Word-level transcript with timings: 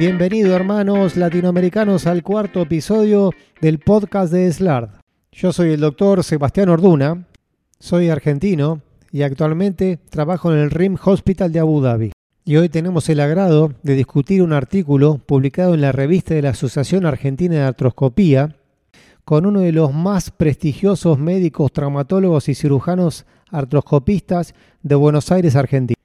Bienvenido 0.00 0.56
hermanos 0.56 1.18
latinoamericanos 1.18 2.06
al 2.06 2.22
cuarto 2.22 2.62
episodio 2.62 3.32
del 3.60 3.80
podcast 3.80 4.32
de 4.32 4.50
SLARD. 4.50 4.88
Yo 5.30 5.52
soy 5.52 5.72
el 5.72 5.80
doctor 5.80 6.24
Sebastián 6.24 6.70
Orduna, 6.70 7.26
soy 7.78 8.08
argentino 8.08 8.80
y 9.12 9.20
actualmente 9.20 9.98
trabajo 10.08 10.54
en 10.54 10.60
el 10.60 10.70
RIM 10.70 10.96
Hospital 11.04 11.52
de 11.52 11.58
Abu 11.58 11.82
Dhabi. 11.82 12.12
Y 12.46 12.56
hoy 12.56 12.70
tenemos 12.70 13.10
el 13.10 13.20
agrado 13.20 13.74
de 13.82 13.94
discutir 13.94 14.42
un 14.42 14.54
artículo 14.54 15.18
publicado 15.18 15.74
en 15.74 15.82
la 15.82 15.92
revista 15.92 16.32
de 16.32 16.40
la 16.40 16.50
Asociación 16.50 17.04
Argentina 17.04 17.56
de 17.56 17.64
Artroscopía 17.64 18.56
con 19.26 19.44
uno 19.44 19.60
de 19.60 19.72
los 19.72 19.92
más 19.92 20.30
prestigiosos 20.30 21.18
médicos, 21.18 21.74
traumatólogos 21.74 22.48
y 22.48 22.54
cirujanos 22.54 23.26
artroscopistas 23.50 24.54
de 24.82 24.94
Buenos 24.94 25.30
Aires, 25.30 25.56
Argentina. 25.56 25.98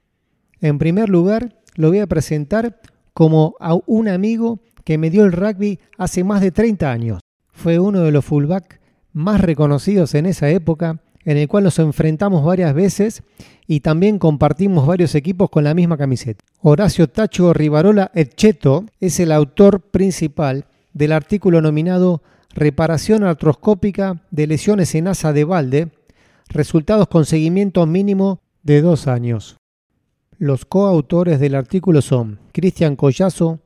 En 0.60 0.76
primer 0.76 1.08
lugar, 1.08 1.56
lo 1.76 1.88
voy 1.88 2.00
a 2.00 2.06
presentar 2.06 2.78
como 3.16 3.56
a 3.60 3.74
un 3.86 4.08
amigo 4.08 4.58
que 4.84 4.98
me 4.98 5.08
dio 5.08 5.24
el 5.24 5.32
rugby 5.32 5.80
hace 5.96 6.22
más 6.22 6.42
de 6.42 6.50
30 6.50 6.92
años. 6.92 7.20
Fue 7.50 7.78
uno 7.78 8.02
de 8.02 8.12
los 8.12 8.26
fullback 8.26 8.78
más 9.14 9.40
reconocidos 9.40 10.14
en 10.14 10.26
esa 10.26 10.50
época, 10.50 11.00
en 11.24 11.38
el 11.38 11.48
cual 11.48 11.64
nos 11.64 11.78
enfrentamos 11.78 12.44
varias 12.44 12.74
veces 12.74 13.22
y 13.66 13.80
también 13.80 14.18
compartimos 14.18 14.86
varios 14.86 15.14
equipos 15.14 15.48
con 15.48 15.64
la 15.64 15.72
misma 15.72 15.96
camiseta. 15.96 16.44
Horacio 16.60 17.08
Tacho 17.08 17.54
Rivarola 17.54 18.10
Etcheto 18.12 18.84
es 19.00 19.18
el 19.18 19.32
autor 19.32 19.80
principal 19.80 20.66
del 20.92 21.12
artículo 21.12 21.62
nominado 21.62 22.20
Reparación 22.50 23.24
artroscópica 23.24 24.20
de 24.30 24.46
lesiones 24.46 24.94
en 24.94 25.08
asa 25.08 25.32
de 25.32 25.44
balde, 25.44 25.88
resultados 26.50 27.08
con 27.08 27.24
seguimiento 27.24 27.86
mínimo 27.86 28.40
de 28.62 28.82
dos 28.82 29.08
años. 29.08 29.56
Los 30.38 30.66
coautores 30.66 31.40
del 31.40 31.54
artículo 31.54 32.02
son 32.02 32.40
Cristian 32.52 32.94
Collazo, 32.94 33.60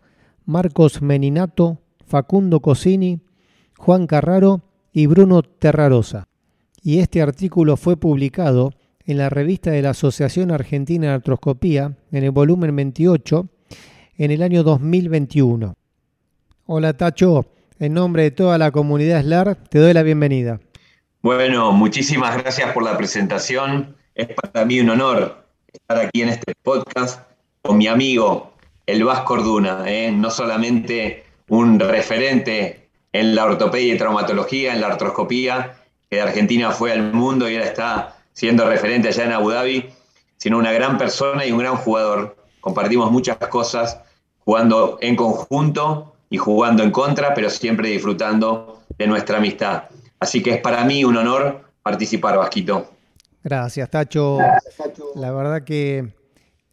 Marcos 0.47 1.03
Meninato, 1.03 1.79
Facundo 2.07 2.61
Cosini, 2.61 3.19
Juan 3.77 4.07
Carraro 4.07 4.63
y 4.93 5.07
Bruno 5.07 5.43
Terrarosa. 5.43 6.29
Y 6.81 7.01
este 7.01 7.23
artículo 7.23 7.77
fue 7.77 7.97
publicado 7.97 8.73
en 9.05 9.19
la 9.19 9.29
revista 9.29 9.73
de 9.73 9.83
la 9.83 9.91
Asociación 9.91 10.53
Argentina 10.53 11.09
de 11.09 11.15
Artroscopía, 11.15 11.97
en 12.13 12.23
el 12.23 12.31
volumen 12.31 12.75
28, 12.77 13.49
en 14.19 14.31
el 14.31 14.41
año 14.41 14.63
2021. 14.63 15.75
Hola 16.67 16.97
Tacho, 16.97 17.47
en 17.81 17.95
nombre 17.95 18.23
de 18.23 18.31
toda 18.31 18.59
la 18.59 18.71
comunidad 18.71 19.23
SLAR 19.23 19.57
te 19.57 19.81
doy 19.81 19.93
la 19.93 20.05
bienvenida. 20.05 20.61
Bueno, 21.21 21.73
muchísimas 21.73 22.39
gracias 22.39 22.73
por 22.73 22.85
la 22.85 22.97
presentación. 22.97 23.97
Es 24.15 24.29
para 24.29 24.65
mí 24.65 24.79
un 24.79 24.91
honor 24.91 25.40
estar 25.73 25.99
aquí 25.99 26.23
en 26.23 26.31
este 26.31 26.55
podcast 26.63 27.21
con 27.63 27.79
mi 27.79 27.87
amigo, 27.87 28.53
el 28.87 29.05
Vasco 29.05 29.35
Orduna, 29.35 29.85
¿eh? 29.87 30.11
no 30.11 30.31
solamente 30.31 31.25
un 31.49 31.79
referente 31.79 32.89
en 33.13 33.35
la 33.35 33.45
ortopedia 33.45 33.95
y 33.95 33.99
traumatología, 33.99 34.73
en 34.73 34.81
la 34.81 34.89
artroscopía, 34.89 35.77
que 36.09 36.17
de 36.17 36.23
Argentina 36.23 36.71
fue 36.71 36.93
al 36.93 37.13
mundo 37.13 37.49
y 37.49 37.55
ahora 37.55 37.67
está 37.67 38.17
siendo 38.33 38.69
referente 38.69 39.09
allá 39.09 39.25
en 39.25 39.33
Abu 39.33 39.51
Dhabi, 39.51 39.91
sino 40.37 40.59
una 40.59 40.73
gran 40.73 40.97
persona 40.99 41.45
y 41.45 41.53
un 41.53 41.59
gran 41.59 41.77
jugador. 41.77 42.37
Compartimos 42.61 43.11
muchas 43.11 43.37
cosas 43.37 44.01
jugando 44.39 44.99
en 45.01 45.17
conjunto 45.17 46.15
y 46.31 46.39
jugando 46.39 46.83
en 46.83 46.91
contra, 46.91 47.35
pero 47.35 47.51
siempre 47.51 47.91
disfrutando 47.91 48.83
de 48.99 49.07
nuestra 49.07 49.39
amistad. 49.39 49.85
Así 50.19 50.43
que 50.43 50.53
es 50.53 50.61
para 50.61 50.85
mí 50.85 51.05
un 51.05 51.17
honor 51.17 51.65
participar, 51.83 52.37
Vasquito. 52.39 52.89
Gracias, 53.43 53.89
Tacho. 53.91 54.39
La 55.15 55.33
verdad 55.33 55.65
que 55.65 56.15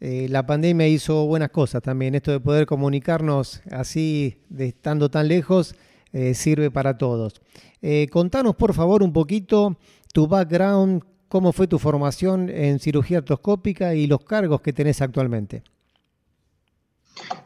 eh, 0.00 0.26
la 0.28 0.46
pandemia 0.46 0.86
hizo 0.86 1.26
buenas 1.26 1.50
cosas 1.50 1.82
también. 1.82 2.14
Esto 2.14 2.30
de 2.30 2.40
poder 2.40 2.66
comunicarnos 2.66 3.62
así, 3.70 4.42
de 4.48 4.68
estando 4.68 5.10
tan 5.10 5.28
lejos, 5.28 5.74
eh, 6.12 6.34
sirve 6.34 6.70
para 6.70 6.98
todos. 6.98 7.40
Eh, 7.82 8.08
contanos, 8.10 8.54
por 8.56 8.74
favor, 8.74 9.02
un 9.02 9.12
poquito 9.12 9.78
tu 10.12 10.26
background, 10.26 11.02
cómo 11.28 11.52
fue 11.52 11.66
tu 11.66 11.78
formación 11.78 12.48
en 12.50 12.78
cirugía 12.78 13.18
artroscópica 13.18 13.94
y 13.94 14.06
los 14.06 14.24
cargos 14.24 14.60
que 14.60 14.72
tenés 14.72 15.00
actualmente. 15.02 15.62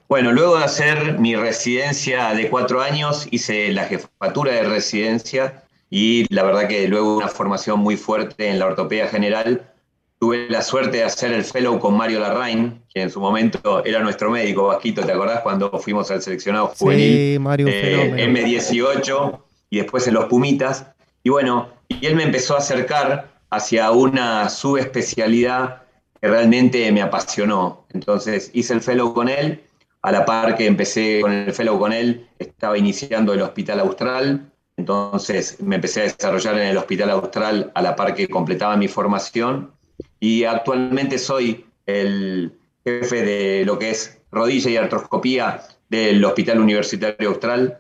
Bueno, 0.09 0.33
luego 0.33 0.59
de 0.59 0.65
hacer 0.65 1.19
mi 1.19 1.35
residencia 1.35 2.35
de 2.35 2.51
cuatro 2.51 2.83
años, 2.83 3.27
hice 3.31 3.73
la 3.73 3.85
jefatura 3.85 4.53
de 4.53 4.65
residencia 4.65 5.62
y 5.95 6.25
la 6.35 6.43
verdad 6.43 6.69
que 6.69 6.89
luego 6.89 7.19
una 7.19 7.29
formación 7.29 7.79
muy 7.79 7.99
fuerte 7.99 8.49
en 8.49 8.59
la 8.59 8.65
ortopedia 8.65 9.09
general. 9.09 9.71
Tuve 10.19 10.49
la 10.49 10.63
suerte 10.63 10.97
de 10.97 11.05
hacer 11.05 11.33
el 11.33 11.45
fellow 11.45 11.79
con 11.79 11.95
Mario 11.95 12.19
Larraín, 12.19 12.83
que 12.89 13.03
en 13.03 13.11
su 13.11 13.21
momento 13.21 13.85
era 13.85 14.01
nuestro 14.01 14.31
médico, 14.31 14.69
Vasquito, 14.69 15.05
¿te 15.05 15.13
acordás 15.13 15.41
cuando 15.41 15.71
fuimos 15.79 16.11
al 16.11 16.23
seleccionado 16.23 16.69
juvenil? 16.69 17.35
Sí, 17.35 17.39
Mario, 17.39 17.67
eh, 17.69 18.27
M18 18.27 19.39
y 19.69 19.79
después 19.81 20.09
en 20.09 20.15
los 20.15 20.25
Pumitas. 20.27 20.87
Y 21.23 21.29
bueno, 21.29 21.69
y 21.89 22.07
él 22.07 22.17
me 22.17 22.23
empezó 22.23 22.55
a 22.55 22.59
acercar 22.59 23.29
hacia 23.51 23.91
una 23.91 24.49
subespecialidad 24.49 25.83
que 26.19 26.27
realmente 26.27 26.91
me 26.91 27.03
apasionó. 27.03 27.85
Entonces 27.91 28.51
hice 28.55 28.73
el 28.73 28.81
fellow 28.81 29.13
con 29.13 29.29
él, 29.29 29.61
a 30.01 30.11
la 30.11 30.25
par 30.25 30.57
que 30.57 30.65
empecé 30.65 31.21
con 31.21 31.33
el 31.33 31.53
fellow 31.53 31.79
con 31.79 31.93
él, 31.93 32.29
estaba 32.39 32.79
iniciando 32.79 33.35
el 33.35 33.43
Hospital 33.43 33.81
Austral, 33.81 34.52
entonces 34.77 35.61
me 35.61 35.77
empecé 35.77 36.01
a 36.01 36.05
desarrollar 36.05 36.59
en 36.59 36.69
el 36.69 36.77
Hospital 36.77 37.11
Austral 37.11 37.71
a 37.75 37.83
la 37.83 37.95
par 37.95 38.15
que 38.15 38.29
completaba 38.29 38.77
mi 38.77 38.89
formación 38.89 39.73
y 40.19 40.45
actualmente 40.45 41.19
soy 41.19 41.67
el 41.87 42.59
jefe 42.85 43.23
de 43.23 43.65
lo 43.65 43.79
que 43.79 43.91
es 43.91 44.19
rodilla 44.31 44.71
y 44.71 44.77
artroscopía 44.77 45.63
del 45.89 46.25
Hospital 46.25 46.61
Universitario 46.61 47.29
Austral. 47.29 47.79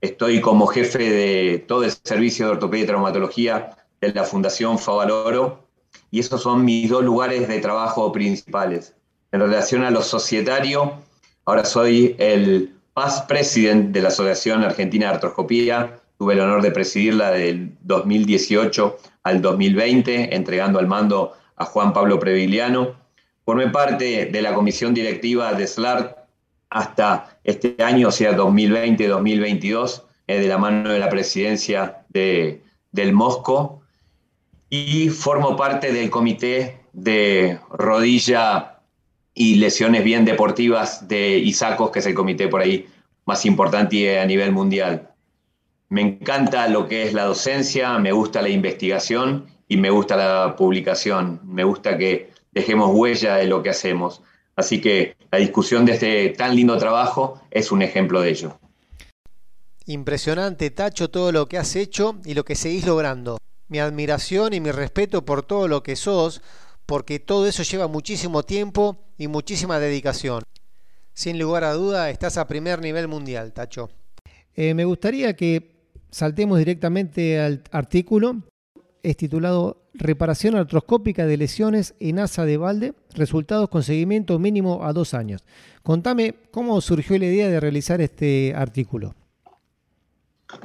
Estoy 0.00 0.40
como 0.40 0.66
jefe 0.66 1.10
de 1.10 1.58
todo 1.58 1.84
el 1.84 1.92
servicio 1.92 2.46
de 2.46 2.52
ortopedia 2.52 2.84
y 2.84 2.86
traumatología 2.88 3.76
de 4.00 4.12
la 4.12 4.24
Fundación 4.24 4.78
Favaloro 4.78 5.68
y 6.10 6.20
esos 6.20 6.42
son 6.42 6.64
mis 6.64 6.90
dos 6.90 7.04
lugares 7.04 7.46
de 7.48 7.60
trabajo 7.60 8.10
principales. 8.10 8.94
En 9.30 9.40
relación 9.40 9.84
a 9.84 9.90
lo 9.90 10.02
societario, 10.02 10.94
ahora 11.44 11.64
soy 11.64 12.16
el 12.18 12.74
past 12.94 13.28
president 13.28 13.92
de 13.92 14.02
la 14.02 14.08
Asociación 14.08 14.64
Argentina 14.64 15.06
de 15.06 15.14
Artroscopía, 15.14 16.01
Tuve 16.22 16.34
el 16.34 16.40
honor 16.40 16.62
de 16.62 16.70
presidirla 16.70 17.32
del 17.32 17.72
2018 17.80 18.96
al 19.24 19.42
2020, 19.42 20.36
entregando 20.36 20.78
al 20.78 20.86
mando 20.86 21.32
a 21.56 21.64
Juan 21.64 21.92
Pablo 21.92 22.20
Previliano. 22.20 22.94
Formé 23.44 23.70
parte 23.70 24.26
de 24.26 24.40
la 24.40 24.54
comisión 24.54 24.94
directiva 24.94 25.52
de 25.52 25.66
SLART 25.66 26.16
hasta 26.70 27.40
este 27.42 27.74
año, 27.82 28.06
o 28.06 28.12
sea, 28.12 28.36
2020-2022, 28.36 30.04
eh, 30.28 30.38
de 30.38 30.46
la 30.46 30.58
mano 30.58 30.90
de 30.90 31.00
la 31.00 31.08
presidencia 31.08 32.04
de, 32.10 32.62
del 32.92 33.12
Mosco. 33.12 33.82
Y 34.70 35.08
formo 35.08 35.56
parte 35.56 35.92
del 35.92 36.08
comité 36.08 36.82
de 36.92 37.58
rodilla 37.68 38.78
y 39.34 39.56
lesiones 39.56 40.04
bien 40.04 40.24
deportivas 40.24 41.08
de 41.08 41.38
ISACOS, 41.38 41.90
que 41.90 41.98
es 41.98 42.06
el 42.06 42.14
comité 42.14 42.46
por 42.46 42.60
ahí 42.60 42.86
más 43.24 43.44
importante 43.44 44.20
a 44.20 44.24
nivel 44.24 44.52
mundial. 44.52 45.08
Me 45.92 46.00
encanta 46.00 46.68
lo 46.68 46.88
que 46.88 47.02
es 47.02 47.12
la 47.12 47.24
docencia, 47.24 47.98
me 47.98 48.12
gusta 48.12 48.40
la 48.40 48.48
investigación 48.48 49.44
y 49.68 49.76
me 49.76 49.90
gusta 49.90 50.16
la 50.16 50.56
publicación. 50.56 51.38
Me 51.44 51.64
gusta 51.64 51.98
que 51.98 52.30
dejemos 52.50 52.92
huella 52.94 53.36
de 53.36 53.44
lo 53.44 53.62
que 53.62 53.68
hacemos. 53.68 54.22
Así 54.56 54.80
que 54.80 55.16
la 55.30 55.36
discusión 55.36 55.84
de 55.84 55.92
este 55.92 56.30
tan 56.30 56.56
lindo 56.56 56.78
trabajo 56.78 57.42
es 57.50 57.70
un 57.70 57.82
ejemplo 57.82 58.22
de 58.22 58.30
ello. 58.30 58.58
Impresionante, 59.84 60.70
Tacho, 60.70 61.10
todo 61.10 61.30
lo 61.30 61.46
que 61.46 61.58
has 61.58 61.76
hecho 61.76 62.16
y 62.24 62.32
lo 62.32 62.46
que 62.46 62.54
seguís 62.54 62.86
logrando. 62.86 63.36
Mi 63.68 63.78
admiración 63.78 64.54
y 64.54 64.60
mi 64.60 64.70
respeto 64.70 65.26
por 65.26 65.42
todo 65.42 65.68
lo 65.68 65.82
que 65.82 65.96
sos, 65.96 66.40
porque 66.86 67.20
todo 67.20 67.46
eso 67.46 67.64
lleva 67.64 67.86
muchísimo 67.86 68.44
tiempo 68.44 68.96
y 69.18 69.28
muchísima 69.28 69.78
dedicación. 69.78 70.42
Sin 71.12 71.38
lugar 71.38 71.64
a 71.64 71.74
duda, 71.74 72.08
estás 72.08 72.38
a 72.38 72.48
primer 72.48 72.80
nivel 72.80 73.08
mundial, 73.08 73.52
Tacho. 73.52 73.90
Eh, 74.54 74.72
me 74.72 74.86
gustaría 74.86 75.34
que 75.34 75.71
saltemos 76.12 76.58
directamente 76.58 77.40
al 77.40 77.64
artículo. 77.72 78.36
Es 79.02 79.16
titulado 79.16 79.82
Reparación 79.94 80.56
artroscópica 80.56 81.26
de 81.26 81.36
lesiones 81.36 81.94
en 82.00 82.18
asa 82.18 82.46
de 82.46 82.56
balde, 82.56 82.94
resultados 83.14 83.68
con 83.68 83.82
seguimiento 83.82 84.38
mínimo 84.38 84.84
a 84.84 84.92
dos 84.92 85.12
años. 85.12 85.44
Contame 85.82 86.34
cómo 86.50 86.80
surgió 86.80 87.18
la 87.18 87.26
idea 87.26 87.48
de 87.48 87.60
realizar 87.60 88.00
este 88.00 88.54
artículo. 88.56 89.14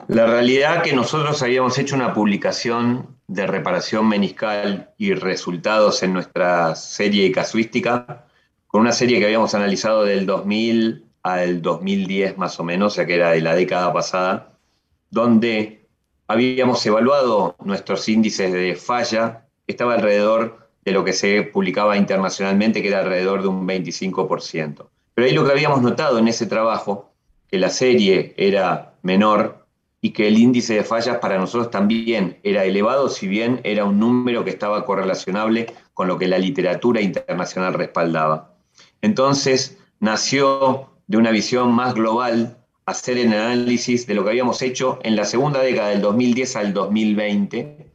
La 0.07 0.27
realidad 0.27 0.81
que 0.81 0.93
nosotros 0.93 1.41
habíamos 1.43 1.77
hecho 1.77 1.95
una 1.95 2.13
publicación 2.13 3.17
de 3.27 3.47
reparación 3.47 4.07
meniscal 4.07 4.91
y 4.97 5.13
resultados 5.13 6.03
en 6.03 6.13
nuestra 6.13 6.75
serie 6.75 7.31
casuística, 7.31 8.25
con 8.67 8.81
una 8.81 8.93
serie 8.93 9.19
que 9.19 9.25
habíamos 9.25 9.55
analizado 9.55 10.03
del 10.03 10.25
2000 10.25 11.05
al 11.23 11.61
2010 11.61 12.37
más 12.37 12.59
o 12.59 12.63
menos, 12.63 12.93
o 12.93 12.95
sea 12.95 13.05
que 13.05 13.15
era 13.15 13.31
de 13.31 13.41
la 13.41 13.55
década 13.55 13.91
pasada, 13.91 14.56
donde 15.09 15.87
habíamos 16.27 16.85
evaluado 16.85 17.55
nuestros 17.63 18.07
índices 18.09 18.51
de 18.51 18.75
falla, 18.75 19.45
estaba 19.65 19.95
alrededor 19.95 20.67
de 20.83 20.91
lo 20.91 21.03
que 21.03 21.13
se 21.13 21.43
publicaba 21.43 21.97
internacionalmente, 21.97 22.81
que 22.81 22.89
era 22.89 22.99
alrededor 22.99 23.41
de 23.41 23.47
un 23.47 23.67
25%. 23.67 24.87
Pero 25.13 25.27
ahí 25.27 25.33
lo 25.33 25.45
que 25.45 25.51
habíamos 25.51 25.81
notado 25.81 26.19
en 26.19 26.27
ese 26.27 26.45
trabajo, 26.45 27.11
que 27.49 27.57
la 27.57 27.69
serie 27.69 28.33
era 28.37 28.93
menor 29.01 29.65
y 30.01 30.11
que 30.11 30.27
el 30.27 30.37
índice 30.37 30.75
de 30.75 30.83
fallas 30.83 31.17
para 31.17 31.37
nosotros 31.37 31.71
también 31.71 32.39
era 32.43 32.63
elevado, 32.63 33.09
si 33.09 33.27
bien 33.27 33.61
era 33.63 33.85
un 33.85 33.99
número 33.99 34.43
que 34.43 34.51
estaba 34.51 34.85
correlacionable 34.85 35.73
con 35.93 36.07
lo 36.07 36.17
que 36.17 36.27
la 36.27 36.37
literatura 36.37 37.01
internacional 37.01 37.73
respaldaba. 37.73 38.53
Entonces 39.01 39.77
nació 39.99 40.91
de 41.07 41.17
una 41.17 41.31
visión 41.31 41.71
más 41.71 41.93
global 41.95 42.56
hacer 42.87 43.17
el 43.17 43.33
análisis 43.33 44.07
de 44.07 44.15
lo 44.15 44.23
que 44.23 44.29
habíamos 44.29 44.61
hecho 44.61 44.97
en 45.03 45.17
la 45.17 45.25
segunda 45.25 45.59
década 45.59 45.89
del 45.89 46.01
2010 46.01 46.55
al 46.55 46.73
2020, 46.73 47.91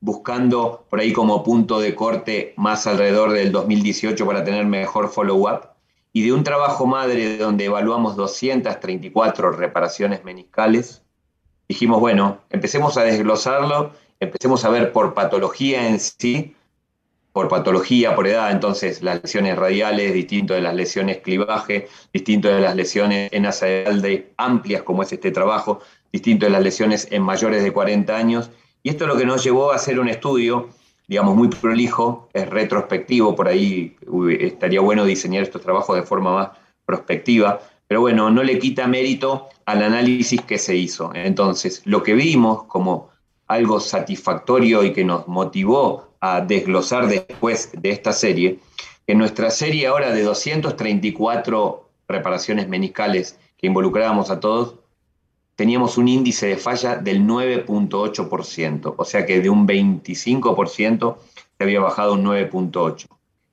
buscando 0.00 0.84
por 0.90 1.00
ahí 1.00 1.14
como 1.14 1.42
punto 1.42 1.80
de 1.80 1.94
corte 1.94 2.52
más 2.58 2.86
alrededor 2.86 3.32
del 3.32 3.50
2018 3.50 4.26
para 4.26 4.44
tener 4.44 4.66
mejor 4.66 5.08
follow-up. 5.08 5.70
Y 6.12 6.22
de 6.24 6.32
un 6.34 6.44
trabajo 6.44 6.84
madre 6.84 7.38
donde 7.38 7.64
evaluamos 7.64 8.16
234 8.16 9.50
reparaciones 9.50 10.24
meniscales, 10.24 11.02
dijimos, 11.66 11.98
bueno, 11.98 12.42
empecemos 12.50 12.98
a 12.98 13.02
desglosarlo, 13.02 13.92
empecemos 14.20 14.62
a 14.66 14.68
ver 14.68 14.92
por 14.92 15.14
patología 15.14 15.88
en 15.88 15.98
sí, 15.98 16.54
por 17.34 17.48
patología, 17.48 18.14
por 18.14 18.28
edad, 18.28 18.52
entonces 18.52 19.02
las 19.02 19.20
lesiones 19.20 19.56
radiales, 19.56 20.14
distinto 20.14 20.54
de 20.54 20.60
las 20.60 20.72
lesiones 20.72 21.18
clivaje, 21.18 21.88
distinto 22.12 22.46
de 22.46 22.60
las 22.60 22.76
lesiones 22.76 23.28
en 23.32 23.44
asa 23.44 23.66
de 23.66 24.32
amplias, 24.36 24.84
como 24.84 25.02
es 25.02 25.12
este 25.12 25.32
trabajo, 25.32 25.80
distinto 26.12 26.46
de 26.46 26.52
las 26.52 26.62
lesiones 26.62 27.08
en 27.10 27.22
mayores 27.22 27.64
de 27.64 27.72
40 27.72 28.16
años. 28.16 28.50
Y 28.84 28.90
esto 28.90 29.02
es 29.02 29.08
lo 29.08 29.16
que 29.16 29.26
nos 29.26 29.42
llevó 29.42 29.72
a 29.72 29.74
hacer 29.74 29.98
un 29.98 30.08
estudio 30.08 30.68
digamos, 31.06 31.36
muy 31.36 31.48
prolijo, 31.48 32.28
es 32.32 32.48
retrospectivo, 32.48 33.34
por 33.34 33.48
ahí 33.48 33.96
estaría 34.40 34.80
bueno 34.80 35.04
diseñar 35.04 35.42
estos 35.42 35.60
trabajos 35.60 35.96
de 35.96 36.02
forma 36.02 36.32
más 36.32 36.48
prospectiva, 36.86 37.60
pero 37.86 38.00
bueno, 38.00 38.30
no 38.30 38.42
le 38.42 38.58
quita 38.58 38.86
mérito 38.86 39.48
al 39.66 39.82
análisis 39.82 40.40
que 40.42 40.56
se 40.56 40.76
hizo. 40.76 41.10
Entonces, 41.14 41.82
lo 41.84 42.02
que 42.02 42.14
vimos 42.14 42.64
como 42.64 43.10
algo 43.46 43.80
satisfactorio 43.80 44.82
y 44.84 44.92
que 44.92 45.04
nos 45.04 45.28
motivó 45.28 46.03
a 46.24 46.40
desglosar 46.40 47.06
después 47.06 47.70
de 47.74 47.90
esta 47.90 48.14
serie, 48.14 48.58
que 49.06 49.14
nuestra 49.14 49.50
serie 49.50 49.86
ahora 49.88 50.10
de 50.10 50.22
234 50.22 51.88
reparaciones 52.08 52.66
meniscales 52.66 53.38
que 53.58 53.66
involucrábamos 53.66 54.30
a 54.30 54.40
todos, 54.40 54.76
teníamos 55.54 55.98
un 55.98 56.08
índice 56.08 56.46
de 56.46 56.56
falla 56.56 56.96
del 56.96 57.26
9.8%, 57.26 58.94
o 58.96 59.04
sea 59.04 59.26
que 59.26 59.40
de 59.40 59.50
un 59.50 59.68
25% 59.68 61.16
se 61.58 61.62
había 61.62 61.80
bajado 61.80 62.14
un 62.14 62.24
9.8%. 62.24 63.06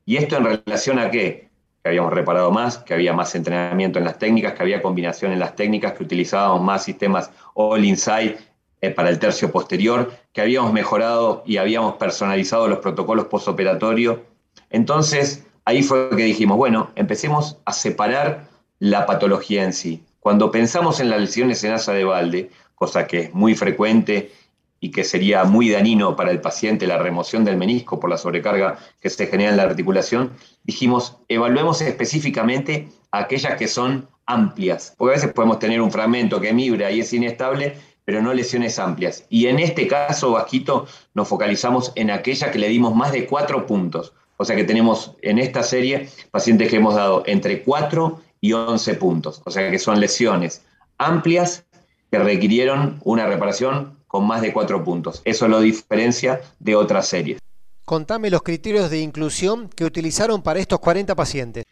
¿Y 0.05 0.15
esto 0.15 0.37
en 0.37 0.45
relación 0.45 0.97
a 0.97 1.11
qué? 1.11 1.49
Que 1.83 1.89
habíamos 1.89 2.13
reparado 2.13 2.51
más, 2.51 2.77
que 2.77 2.93
había 2.93 3.11
más 3.11 3.35
entrenamiento 3.35 3.99
en 3.99 4.05
las 4.05 4.17
técnicas, 4.17 4.53
que 4.53 4.63
había 4.63 4.81
combinación 4.81 5.33
en 5.33 5.39
las 5.39 5.57
técnicas, 5.57 5.91
que 5.91 6.03
utilizábamos 6.03 6.61
más 6.61 6.85
sistemas 6.85 7.31
all 7.53 7.83
inside 7.83 8.37
para 8.89 9.09
el 9.09 9.19
tercio 9.19 9.51
posterior, 9.51 10.11
que 10.33 10.41
habíamos 10.41 10.73
mejorado 10.73 11.43
y 11.45 11.57
habíamos 11.57 11.95
personalizado 11.95 12.67
los 12.67 12.79
protocolos 12.79 13.25
postoperatorios. 13.25 14.17
Entonces, 14.71 15.45
ahí 15.65 15.83
fue 15.83 16.09
que 16.09 16.23
dijimos, 16.23 16.57
bueno, 16.57 16.91
empecemos 16.95 17.57
a 17.65 17.73
separar 17.73 18.47
la 18.79 19.05
patología 19.05 19.63
en 19.63 19.73
sí. 19.73 20.03
Cuando 20.19 20.49
pensamos 20.49 20.99
en 20.99 21.09
las 21.09 21.21
lesiones 21.21 21.63
en 21.63 21.73
asa 21.73 21.93
de 21.93 22.03
balde, 22.03 22.49
cosa 22.73 23.05
que 23.05 23.19
es 23.19 23.33
muy 23.33 23.53
frecuente 23.53 24.31
y 24.79 24.89
que 24.89 25.03
sería 25.03 25.43
muy 25.43 25.69
dañino 25.69 26.15
para 26.15 26.31
el 26.31 26.41
paciente 26.41 26.87
la 26.87 26.97
remoción 26.97 27.45
del 27.45 27.57
menisco 27.57 27.99
por 27.99 28.09
la 28.09 28.17
sobrecarga 28.17 28.79
que 28.99 29.11
se 29.11 29.27
genera 29.27 29.51
en 29.51 29.57
la 29.57 29.63
articulación, 29.63 30.31
dijimos, 30.63 31.17
evaluemos 31.27 31.81
específicamente 31.81 32.89
aquellas 33.11 33.55
que 33.57 33.67
son 33.67 34.07
amplias, 34.25 34.95
porque 34.97 35.13
a 35.13 35.17
veces 35.17 35.33
podemos 35.33 35.59
tener 35.59 35.81
un 35.81 35.91
fragmento 35.91 36.41
que 36.41 36.53
vibra 36.53 36.89
y 36.89 37.01
es 37.01 37.13
inestable, 37.13 37.75
pero 38.05 38.21
no 38.21 38.33
lesiones 38.33 38.79
amplias. 38.79 39.25
Y 39.29 39.47
en 39.47 39.59
este 39.59 39.87
caso, 39.87 40.31
Vasquito, 40.31 40.87
nos 41.13 41.27
focalizamos 41.27 41.91
en 41.95 42.11
aquella 42.11 42.51
que 42.51 42.59
le 42.59 42.69
dimos 42.69 42.95
más 42.95 43.11
de 43.11 43.25
cuatro 43.25 43.65
puntos. 43.65 44.13
O 44.37 44.45
sea 44.45 44.55
que 44.55 44.63
tenemos 44.63 45.15
en 45.21 45.37
esta 45.37 45.61
serie 45.61 46.09
pacientes 46.31 46.69
que 46.69 46.77
hemos 46.77 46.95
dado 46.95 47.23
entre 47.27 47.61
cuatro 47.63 48.21
y 48.39 48.53
11 48.53 48.95
puntos. 48.95 49.41
O 49.45 49.51
sea 49.51 49.69
que 49.69 49.77
son 49.77 49.99
lesiones 49.99 50.63
amplias 50.97 51.65
que 52.11 52.19
requirieron 52.19 52.99
una 53.03 53.25
reparación 53.25 53.97
con 54.07 54.27
más 54.27 54.41
de 54.41 54.51
4 54.51 54.83
puntos. 54.83 55.21
Eso 55.25 55.47
lo 55.47 55.61
diferencia 55.61 56.41
de 56.59 56.75
otras 56.75 57.07
series. 57.07 57.39
Contame 57.85 58.29
los 58.29 58.43
criterios 58.43 58.89
de 58.89 58.99
inclusión 58.99 59.69
que 59.69 59.85
utilizaron 59.85 60.41
para 60.41 60.59
estos 60.59 60.79
40 60.79 61.15
pacientes. 61.15 61.63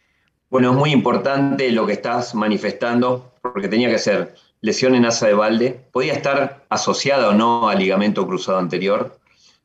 Bueno, 0.48 0.72
es 0.72 0.76
muy 0.76 0.90
importante 0.90 1.70
lo 1.70 1.86
que 1.86 1.92
estás 1.92 2.34
manifestando, 2.34 3.32
porque 3.40 3.68
tenía 3.68 3.88
que 3.88 3.98
ser 3.98 4.34
lesión 4.60 4.94
en 4.94 5.06
asa 5.06 5.26
de 5.26 5.34
balde, 5.34 5.80
podía 5.92 6.12
estar 6.12 6.64
asociada 6.68 7.28
o 7.28 7.32
no 7.32 7.68
al 7.68 7.78
ligamento 7.78 8.26
cruzado 8.26 8.58
anterior. 8.58 9.18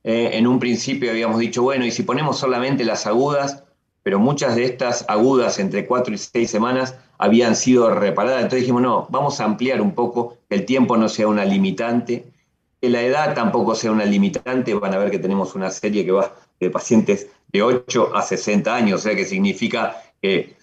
Eh, 0.03 0.31
en 0.33 0.47
un 0.47 0.59
principio 0.59 1.09
habíamos 1.09 1.39
dicho, 1.39 1.63
bueno, 1.63 1.85
y 1.85 1.91
si 1.91 2.03
ponemos 2.03 2.37
solamente 2.37 2.85
las 2.85 3.05
agudas, 3.07 3.63
pero 4.03 4.19
muchas 4.19 4.55
de 4.55 4.65
estas 4.65 5.03
agudas 5.07 5.57
entre 5.59 5.87
cuatro 5.87 6.13
y 6.13 6.17
seis 6.17 6.51
semanas 6.51 6.95
habían 7.17 7.55
sido 7.55 7.89
reparadas. 7.89 8.43
Entonces 8.43 8.61
dijimos, 8.61 8.81
no, 8.81 9.07
vamos 9.09 9.39
a 9.39 9.45
ampliar 9.45 9.81
un 9.81 9.95
poco, 9.95 10.37
que 10.47 10.55
el 10.55 10.65
tiempo 10.65 10.95
no 10.95 11.09
sea 11.09 11.27
una 11.27 11.43
limitante, 11.43 12.25
que 12.79 12.89
la 12.89 13.01
edad 13.01 13.33
tampoco 13.33 13.73
sea 13.73 13.91
una 13.91 14.05
limitante. 14.05 14.73
Van 14.75 14.93
a 14.93 14.97
ver 14.97 15.09
que 15.09 15.19
tenemos 15.19 15.55
una 15.55 15.71
serie 15.71 16.05
que 16.05 16.11
va 16.11 16.35
de 16.59 16.69
pacientes 16.69 17.27
de 17.51 17.63
8 17.63 18.15
a 18.15 18.21
60 18.21 18.75
años, 18.75 18.99
o 18.99 19.03
sea 19.03 19.15
que 19.15 19.25
significa 19.25 20.01
que 20.21 20.55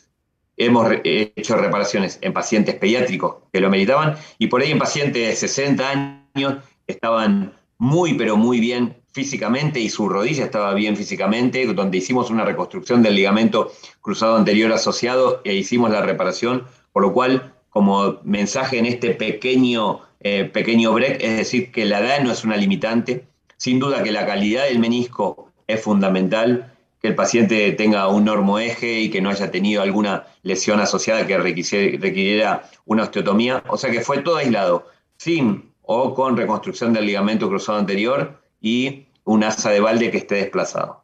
hemos 0.56 0.90
hecho 1.04 1.56
reparaciones 1.56 2.18
en 2.20 2.32
pacientes 2.32 2.74
pediátricos 2.74 3.36
que 3.52 3.60
lo 3.60 3.70
meritaban 3.70 4.16
y 4.38 4.48
por 4.48 4.60
ahí 4.60 4.70
en 4.70 4.78
pacientes 4.78 5.26
de 5.26 5.34
60 5.34 6.28
años 6.34 6.56
estaban 6.86 7.54
muy, 7.78 8.14
pero 8.14 8.36
muy 8.36 8.60
bien 8.60 8.96
físicamente 9.12 9.80
y 9.80 9.90
su 9.90 10.08
rodilla 10.08 10.44
estaba 10.44 10.72
bien 10.74 10.96
físicamente, 10.96 11.66
donde 11.66 11.98
hicimos 11.98 12.30
una 12.30 12.44
reconstrucción 12.44 13.02
del 13.02 13.14
ligamento 13.14 13.72
cruzado 14.00 14.36
anterior 14.36 14.72
asociado 14.72 15.42
e 15.44 15.54
hicimos 15.54 15.90
la 15.90 16.00
reparación, 16.00 16.64
por 16.92 17.02
lo 17.02 17.12
cual, 17.12 17.54
como 17.70 18.20
mensaje 18.24 18.78
en 18.78 18.86
este 18.86 19.10
pequeño, 19.10 20.00
eh, 20.20 20.44
pequeño 20.44 20.92
break, 20.92 21.22
es 21.22 21.36
decir, 21.36 21.72
que 21.72 21.84
la 21.84 22.00
edad 22.00 22.20
no 22.22 22.32
es 22.32 22.44
una 22.44 22.56
limitante, 22.56 23.26
sin 23.56 23.78
duda 23.78 24.02
que 24.02 24.12
la 24.12 24.26
calidad 24.26 24.64
del 24.64 24.78
menisco 24.78 25.50
es 25.66 25.82
fundamental, 25.82 26.71
que 27.02 27.08
el 27.08 27.16
paciente 27.16 27.72
tenga 27.72 28.06
un 28.06 28.24
normoeje 28.24 29.00
y 29.00 29.10
que 29.10 29.20
no 29.20 29.28
haya 29.28 29.50
tenido 29.50 29.82
alguna 29.82 30.24
lesión 30.44 30.78
asociada 30.78 31.26
que 31.26 31.36
requiriera 31.36 32.62
una 32.86 33.02
osteotomía, 33.02 33.64
o 33.68 33.76
sea 33.76 33.90
que 33.90 34.00
fue 34.00 34.22
todo 34.22 34.36
aislado, 34.36 34.86
sin 35.16 35.72
o 35.82 36.14
con 36.14 36.36
reconstrucción 36.36 36.92
del 36.92 37.06
ligamento 37.06 37.48
cruzado 37.48 37.78
anterior 37.78 38.40
y 38.60 39.06
un 39.24 39.42
asa 39.42 39.70
de 39.70 39.80
balde 39.80 40.12
que 40.12 40.18
esté 40.18 40.36
desplazado. 40.36 41.02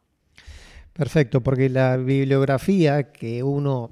Perfecto, 0.93 1.41
porque 1.41 1.67
la 1.67 1.97
bibliografía 1.97 3.11
que 3.11 3.43
uno 3.43 3.91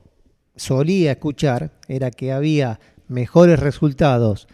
solía 0.55 1.11
escuchar 1.11 1.71
era 1.89 2.09
que 2.09 2.31
había 2.31 2.79
mejores 3.09 3.59
resultados 3.59 4.47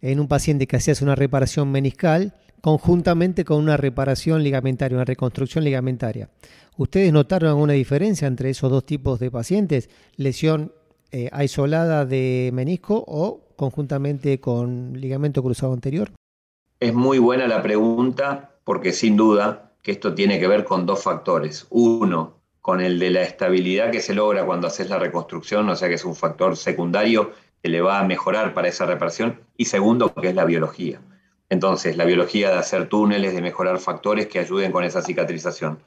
en 0.00 0.20
un 0.20 0.28
paciente 0.28 0.68
que 0.68 0.76
hacía 0.76 0.94
una 1.02 1.16
reparación 1.16 1.70
meniscal 1.72 2.34
conjuntamente 2.62 3.44
con 3.44 3.58
una 3.58 3.76
reparación 3.76 4.42
ligamentaria, 4.42 4.96
una 4.96 5.04
reconstrucción 5.04 5.64
ligamentaria. 5.64 6.30
¿Ustedes 6.78 7.12
notaron 7.12 7.50
alguna 7.50 7.74
diferencia 7.74 8.26
entre 8.26 8.48
esos 8.48 8.70
dos 8.70 8.86
tipos 8.86 9.18
de 9.18 9.30
pacientes? 9.30 9.90
¿Lesión 10.16 10.72
eh, 11.10 11.28
aislada 11.32 12.06
de 12.06 12.50
menisco 12.54 13.04
o 13.06 13.48
conjuntamente 13.56 14.40
con 14.40 14.94
ligamento 14.94 15.42
cruzado 15.42 15.74
anterior? 15.74 16.12
Es 16.80 16.94
muy 16.94 17.18
buena 17.18 17.46
la 17.46 17.62
pregunta 17.62 18.52
porque 18.64 18.92
sin 18.92 19.16
duda 19.16 19.72
que 19.82 19.90
esto 19.90 20.14
tiene 20.14 20.38
que 20.38 20.46
ver 20.46 20.64
con 20.64 20.86
dos 20.86 21.02
factores. 21.02 21.66
Uno, 21.70 22.38
con 22.60 22.80
el 22.80 23.00
de 23.00 23.10
la 23.10 23.22
estabilidad 23.22 23.90
que 23.90 24.00
se 24.00 24.14
logra 24.14 24.46
cuando 24.46 24.68
haces 24.68 24.88
la 24.88 25.00
reconstrucción, 25.00 25.68
o 25.68 25.74
sea 25.74 25.88
que 25.88 25.94
es 25.94 26.04
un 26.04 26.14
factor 26.14 26.56
secundario 26.56 27.32
que 27.60 27.68
le 27.68 27.80
va 27.80 27.98
a 27.98 28.04
mejorar 28.04 28.54
para 28.54 28.68
esa 28.68 28.86
reparación. 28.86 29.40
Y 29.56 29.64
segundo, 29.64 30.14
que 30.14 30.28
es 30.28 30.34
la 30.34 30.44
biología. 30.44 31.00
Entonces, 31.52 31.98
la 31.98 32.06
biología 32.06 32.50
de 32.50 32.56
hacer 32.56 32.88
túneles, 32.88 33.34
de 33.34 33.42
mejorar 33.42 33.78
factores 33.78 34.26
que 34.26 34.38
ayuden 34.38 34.72
con 34.72 34.84
esa 34.84 35.02
cicatrización. 35.02 35.80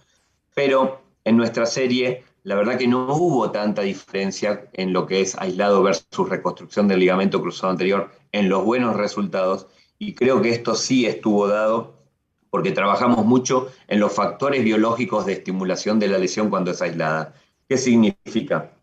Pero 0.54 1.02
en 1.24 1.38
nuestra 1.38 1.66
serie 1.66 2.24
la 2.46 2.54
verdad 2.54 2.78
que 2.78 2.88
no 2.88 3.08
hubo 3.16 3.50
tanta 3.50 3.82
diferencia 3.82 4.68
en 4.74 4.94
lo 4.94 5.08
que 5.08 5.22
es 5.22 5.36
aislado 5.40 5.82
versus 5.82 6.30
reconstrucción 6.30 6.88
del 6.88 7.00
ligamento 7.00 7.42
cruzado 7.42 7.72
anterior 7.72 8.12
en 8.32 8.50
los 8.50 8.64
buenos 8.64 8.96
resultados 8.96 9.66
y 9.98 10.14
creo 10.14 10.44
que 10.44 10.52
esto 10.52 10.76
sí 10.76 11.08
estuvo 11.08 11.48
dado 11.48 11.96
porque 12.52 12.72
trabajamos 12.72 13.26
mucho 13.26 13.70
en 13.88 14.00
los 14.00 14.14
factores 14.14 14.64
biológicos 14.64 15.26
de 15.26 15.34
estimulación 15.34 15.98
de 15.98 16.08
la 16.08 16.20
lesión 16.20 16.52
cuando 16.52 16.70
es 16.70 16.84
aislada. 16.84 17.34
¿Qué 17.68 17.78
significa? 17.78 18.74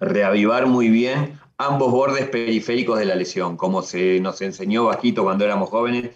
Reavivar 0.00 0.64
muy 0.66 0.88
bien 0.88 1.38
ambos 1.58 1.92
bordes 1.92 2.26
periféricos 2.30 2.98
de 2.98 3.04
la 3.04 3.14
lesión, 3.14 3.58
como 3.58 3.82
se 3.82 4.20
nos 4.20 4.40
enseñó 4.40 4.86
bajito 4.86 5.22
cuando 5.22 5.44
éramos 5.44 5.68
jóvenes, 5.68 6.12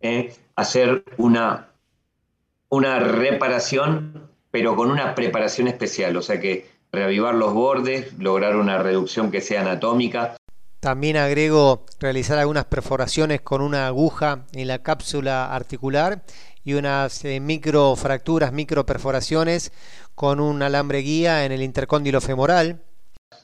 eh, 0.00 0.34
hacer 0.56 1.04
una, 1.16 1.68
una 2.68 2.98
reparación 2.98 4.28
pero 4.50 4.76
con 4.76 4.90
una 4.90 5.14
preparación 5.14 5.68
especial, 5.68 6.16
o 6.16 6.22
sea 6.22 6.40
que 6.40 6.66
reavivar 6.90 7.34
los 7.34 7.52
bordes, 7.52 8.14
lograr 8.18 8.56
una 8.56 8.78
reducción 8.78 9.30
que 9.30 9.40
sea 9.40 9.60
anatómica. 9.60 10.36
También 10.80 11.16
agrego 11.16 11.84
realizar 12.00 12.38
algunas 12.38 12.64
perforaciones 12.64 13.40
con 13.40 13.60
una 13.60 13.88
aguja 13.88 14.46
en 14.52 14.68
la 14.68 14.82
cápsula 14.82 15.54
articular 15.54 16.22
y 16.64 16.74
unas 16.74 17.24
eh, 17.24 17.40
microfracturas, 17.40 18.52
microperforaciones 18.52 19.72
con 20.14 20.40
un 20.40 20.62
alambre 20.62 20.98
guía 20.98 21.44
en 21.44 21.52
el 21.52 21.62
intercóndilo 21.62 22.20
femoral. 22.20 22.80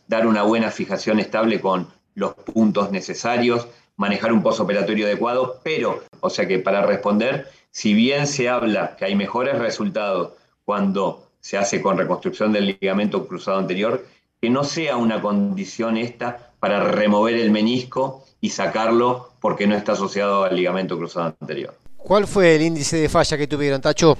Dar 0.06 0.26
una 0.26 0.42
buena 0.42 0.70
fijación 0.70 1.18
estable 1.18 1.60
con 1.60 1.88
los 2.14 2.34
puntos 2.34 2.92
necesarios, 2.92 3.66
manejar 3.96 4.32
un 4.32 4.42
postoperatorio 4.42 5.06
adecuado, 5.06 5.60
pero, 5.62 6.02
o 6.20 6.30
sea 6.30 6.46
que 6.46 6.58
para 6.58 6.84
responder, 6.84 7.48
si 7.70 7.94
bien 7.94 8.26
se 8.26 8.48
habla 8.48 8.96
que 8.96 9.04
hay 9.04 9.14
mejores 9.14 9.58
resultados 9.58 10.32
cuando 10.64 11.28
se 11.40 11.58
hace 11.58 11.82
con 11.82 11.98
reconstrucción 11.98 12.52
del 12.52 12.76
ligamento 12.80 13.26
cruzado 13.26 13.58
anterior, 13.58 14.06
que 14.40 14.50
no 14.50 14.64
sea 14.64 14.96
una 14.96 15.20
condición 15.20 15.96
esta 15.96 16.52
para 16.58 16.80
remover 16.80 17.34
el 17.36 17.50
menisco 17.50 18.24
y 18.40 18.50
sacarlo 18.50 19.30
porque 19.40 19.66
no 19.66 19.74
está 19.74 19.92
asociado 19.92 20.44
al 20.44 20.56
ligamento 20.56 20.96
cruzado 20.96 21.34
anterior. 21.40 21.74
¿Cuál 21.96 22.26
fue 22.26 22.54
el 22.54 22.62
índice 22.62 22.98
de 22.98 23.08
falla 23.08 23.38
que 23.38 23.46
tuvieron, 23.46 23.80
Tacho? 23.80 24.16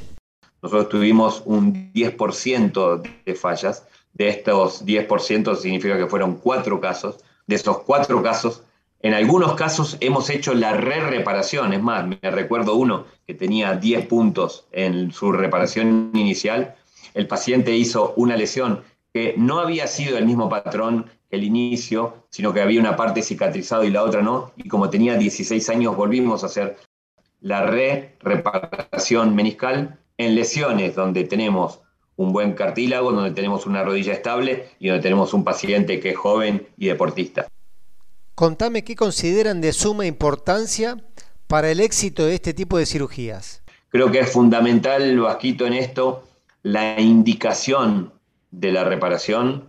Nosotros 0.62 0.88
tuvimos 0.88 1.42
un 1.44 1.92
10% 1.92 3.02
de 3.24 3.34
fallas. 3.34 3.86
De 4.14 4.28
estos 4.28 4.84
10% 4.86 5.56
significa 5.56 5.98
que 5.98 6.06
fueron 6.06 6.36
cuatro 6.36 6.80
casos. 6.80 7.18
De 7.46 7.56
esos 7.56 7.80
cuatro 7.82 8.22
casos, 8.22 8.62
en 9.04 9.12
algunos 9.12 9.52
casos 9.52 9.98
hemos 10.00 10.30
hecho 10.30 10.54
la 10.54 10.72
re-reparación. 10.72 11.74
Es 11.74 11.82
más, 11.82 12.06
me 12.06 12.18
recuerdo 12.22 12.74
uno 12.74 13.04
que 13.26 13.34
tenía 13.34 13.74
10 13.74 14.06
puntos 14.06 14.64
en 14.72 15.12
su 15.12 15.30
reparación 15.30 16.10
inicial. 16.14 16.74
El 17.12 17.26
paciente 17.26 17.76
hizo 17.76 18.14
una 18.16 18.34
lesión 18.34 18.82
que 19.12 19.34
no 19.36 19.58
había 19.58 19.88
sido 19.88 20.16
el 20.16 20.24
mismo 20.24 20.48
patrón 20.48 21.10
que 21.28 21.36
el 21.36 21.44
inicio, 21.44 22.24
sino 22.30 22.54
que 22.54 22.62
había 22.62 22.80
una 22.80 22.96
parte 22.96 23.20
cicatrizada 23.20 23.84
y 23.84 23.90
la 23.90 24.02
otra 24.02 24.22
no. 24.22 24.52
Y 24.56 24.70
como 24.70 24.88
tenía 24.88 25.18
16 25.18 25.68
años, 25.68 25.94
volvimos 25.94 26.42
a 26.42 26.46
hacer 26.46 26.78
la 27.42 27.66
re-reparación 27.66 29.34
meniscal 29.34 29.98
en 30.16 30.34
lesiones 30.34 30.94
donde 30.94 31.24
tenemos 31.24 31.82
un 32.16 32.32
buen 32.32 32.54
cartílago, 32.54 33.12
donde 33.12 33.32
tenemos 33.32 33.66
una 33.66 33.82
rodilla 33.82 34.14
estable 34.14 34.70
y 34.78 34.88
donde 34.88 35.02
tenemos 35.02 35.34
un 35.34 35.44
paciente 35.44 36.00
que 36.00 36.12
es 36.12 36.16
joven 36.16 36.66
y 36.78 36.86
deportista. 36.86 37.48
Contame 38.34 38.82
qué 38.82 38.96
consideran 38.96 39.60
de 39.60 39.72
suma 39.72 40.06
importancia 40.06 40.96
para 41.46 41.70
el 41.70 41.78
éxito 41.78 42.26
de 42.26 42.34
este 42.34 42.52
tipo 42.52 42.76
de 42.78 42.84
cirugías. 42.84 43.62
Creo 43.90 44.10
que 44.10 44.18
es 44.18 44.32
fundamental, 44.32 45.20
Vasquito, 45.20 45.66
en 45.66 45.74
esto, 45.74 46.24
la 46.64 47.00
indicación 47.00 48.12
de 48.50 48.72
la 48.72 48.82
reparación, 48.82 49.68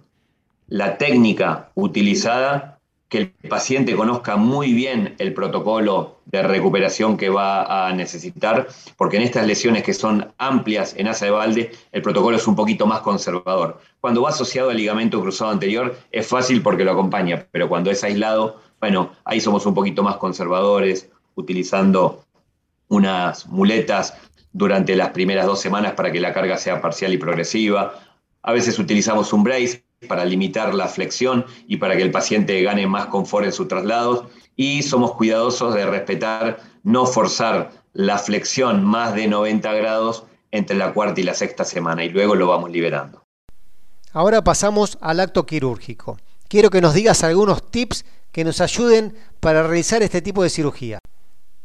la 0.67 0.97
técnica 0.97 1.69
utilizada 1.75 2.79
que 3.07 3.19
el 3.19 3.29
paciente 3.47 3.95
conozca 3.95 4.35
muy 4.35 4.73
bien 4.73 5.13
el 5.19 5.35
protocolo 5.35 6.21
de 6.37 6.47
recuperación 6.47 7.17
que 7.17 7.29
va 7.29 7.87
a 7.87 7.93
necesitar, 7.93 8.67
porque 8.97 9.17
en 9.17 9.23
estas 9.23 9.45
lesiones 9.45 9.83
que 9.83 9.93
son 9.93 10.33
amplias 10.37 10.95
en 10.97 11.07
asa 11.07 11.25
de 11.25 11.31
balde, 11.31 11.71
el 11.91 12.01
protocolo 12.01 12.37
es 12.37 12.47
un 12.47 12.55
poquito 12.55 12.85
más 12.85 12.99
conservador. 13.01 13.79
Cuando 13.99 14.21
va 14.21 14.29
asociado 14.29 14.69
al 14.69 14.77
ligamento 14.77 15.21
cruzado 15.21 15.51
anterior, 15.51 15.97
es 16.11 16.27
fácil 16.27 16.61
porque 16.61 16.83
lo 16.83 16.91
acompaña, 16.91 17.47
pero 17.51 17.69
cuando 17.69 17.91
es 17.91 18.03
aislado, 18.03 18.61
bueno, 18.79 19.11
ahí 19.23 19.39
somos 19.39 19.65
un 19.65 19.73
poquito 19.73 20.03
más 20.03 20.17
conservadores, 20.17 21.09
utilizando 21.35 22.23
unas 22.87 23.47
muletas 23.47 24.13
durante 24.51 24.95
las 24.95 25.09
primeras 25.09 25.45
dos 25.45 25.59
semanas 25.59 25.93
para 25.93 26.11
que 26.11 26.19
la 26.19 26.33
carga 26.33 26.57
sea 26.57 26.81
parcial 26.81 27.13
y 27.13 27.17
progresiva. 27.17 27.99
A 28.41 28.53
veces 28.53 28.79
utilizamos 28.79 29.33
un 29.33 29.43
brace 29.43 29.83
para 30.07 30.23
limitar 30.23 30.73
la 30.73 30.87
flexión 30.87 31.45
y 31.67 31.77
para 31.77 31.95
que 31.95 32.03
el 32.03 32.11
paciente 32.11 32.61
gane 32.61 32.87
más 32.87 33.07
confort 33.07 33.45
en 33.45 33.51
sus 33.51 33.67
traslados. 33.67 34.25
Y 34.55 34.83
somos 34.83 35.13
cuidadosos 35.13 35.73
de 35.73 35.85
respetar, 35.85 36.59
no 36.83 37.05
forzar 37.05 37.71
la 37.93 38.17
flexión 38.17 38.83
más 38.83 39.15
de 39.15 39.27
90 39.27 39.73
grados 39.73 40.25
entre 40.51 40.77
la 40.77 40.93
cuarta 40.93 41.19
y 41.21 41.23
la 41.23 41.33
sexta 41.33 41.65
semana 41.65 42.03
y 42.03 42.09
luego 42.09 42.35
lo 42.35 42.47
vamos 42.47 42.71
liberando. 42.71 43.23
Ahora 44.11 44.43
pasamos 44.43 44.97
al 45.01 45.19
acto 45.19 45.45
quirúrgico. 45.45 46.17
Quiero 46.47 46.69
que 46.69 46.81
nos 46.81 46.93
digas 46.93 47.23
algunos 47.23 47.69
tips 47.69 48.05
que 48.31 48.43
nos 48.43 48.61
ayuden 48.61 49.15
para 49.39 49.63
realizar 49.63 50.03
este 50.03 50.21
tipo 50.21 50.43
de 50.43 50.49
cirugía. 50.49 50.99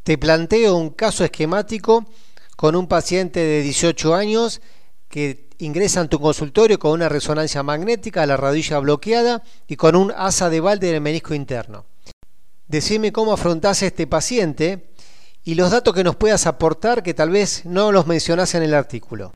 Te 0.03 0.19
planteo 0.19 0.77
un 0.77 0.91
caso 0.91 1.25
esquemático 1.25 2.05
con 2.57 2.75
un 2.75 2.89
paciente 2.89 3.41
de 3.41 3.63
18 3.63 4.15
años 4.15 4.61
que 5.09 5.49
ingresa 5.59 6.01
en 6.01 6.09
tu 6.09 6.21
consultorio 6.21 6.79
con 6.79 6.93
una 6.93 7.09
resonancia 7.09 7.63
magnética, 7.63 8.27
la 8.27 8.37
rodilla 8.37 8.79
bloqueada 8.79 9.43
y 9.67 9.77
con 9.77 9.95
un 9.95 10.13
asa 10.17 10.49
de 10.49 10.61
balde 10.61 10.91
del 10.93 11.01
menisco 11.01 11.35
interno. 11.35 11.85
Decime 12.71 13.11
cómo 13.11 13.33
afrontás 13.33 13.83
a 13.83 13.87
este 13.87 14.07
paciente 14.07 14.93
y 15.43 15.57
los 15.57 15.73
datos 15.73 15.93
que 15.93 16.05
nos 16.05 16.15
puedas 16.15 16.47
aportar 16.47 17.03
que 17.03 17.15
tal 17.15 17.31
vez 17.31 17.67
no 17.67 17.91
los 17.91 18.07
mencionás 18.07 18.55
en 18.55 18.63
el 18.63 18.75
artículo. 18.75 19.33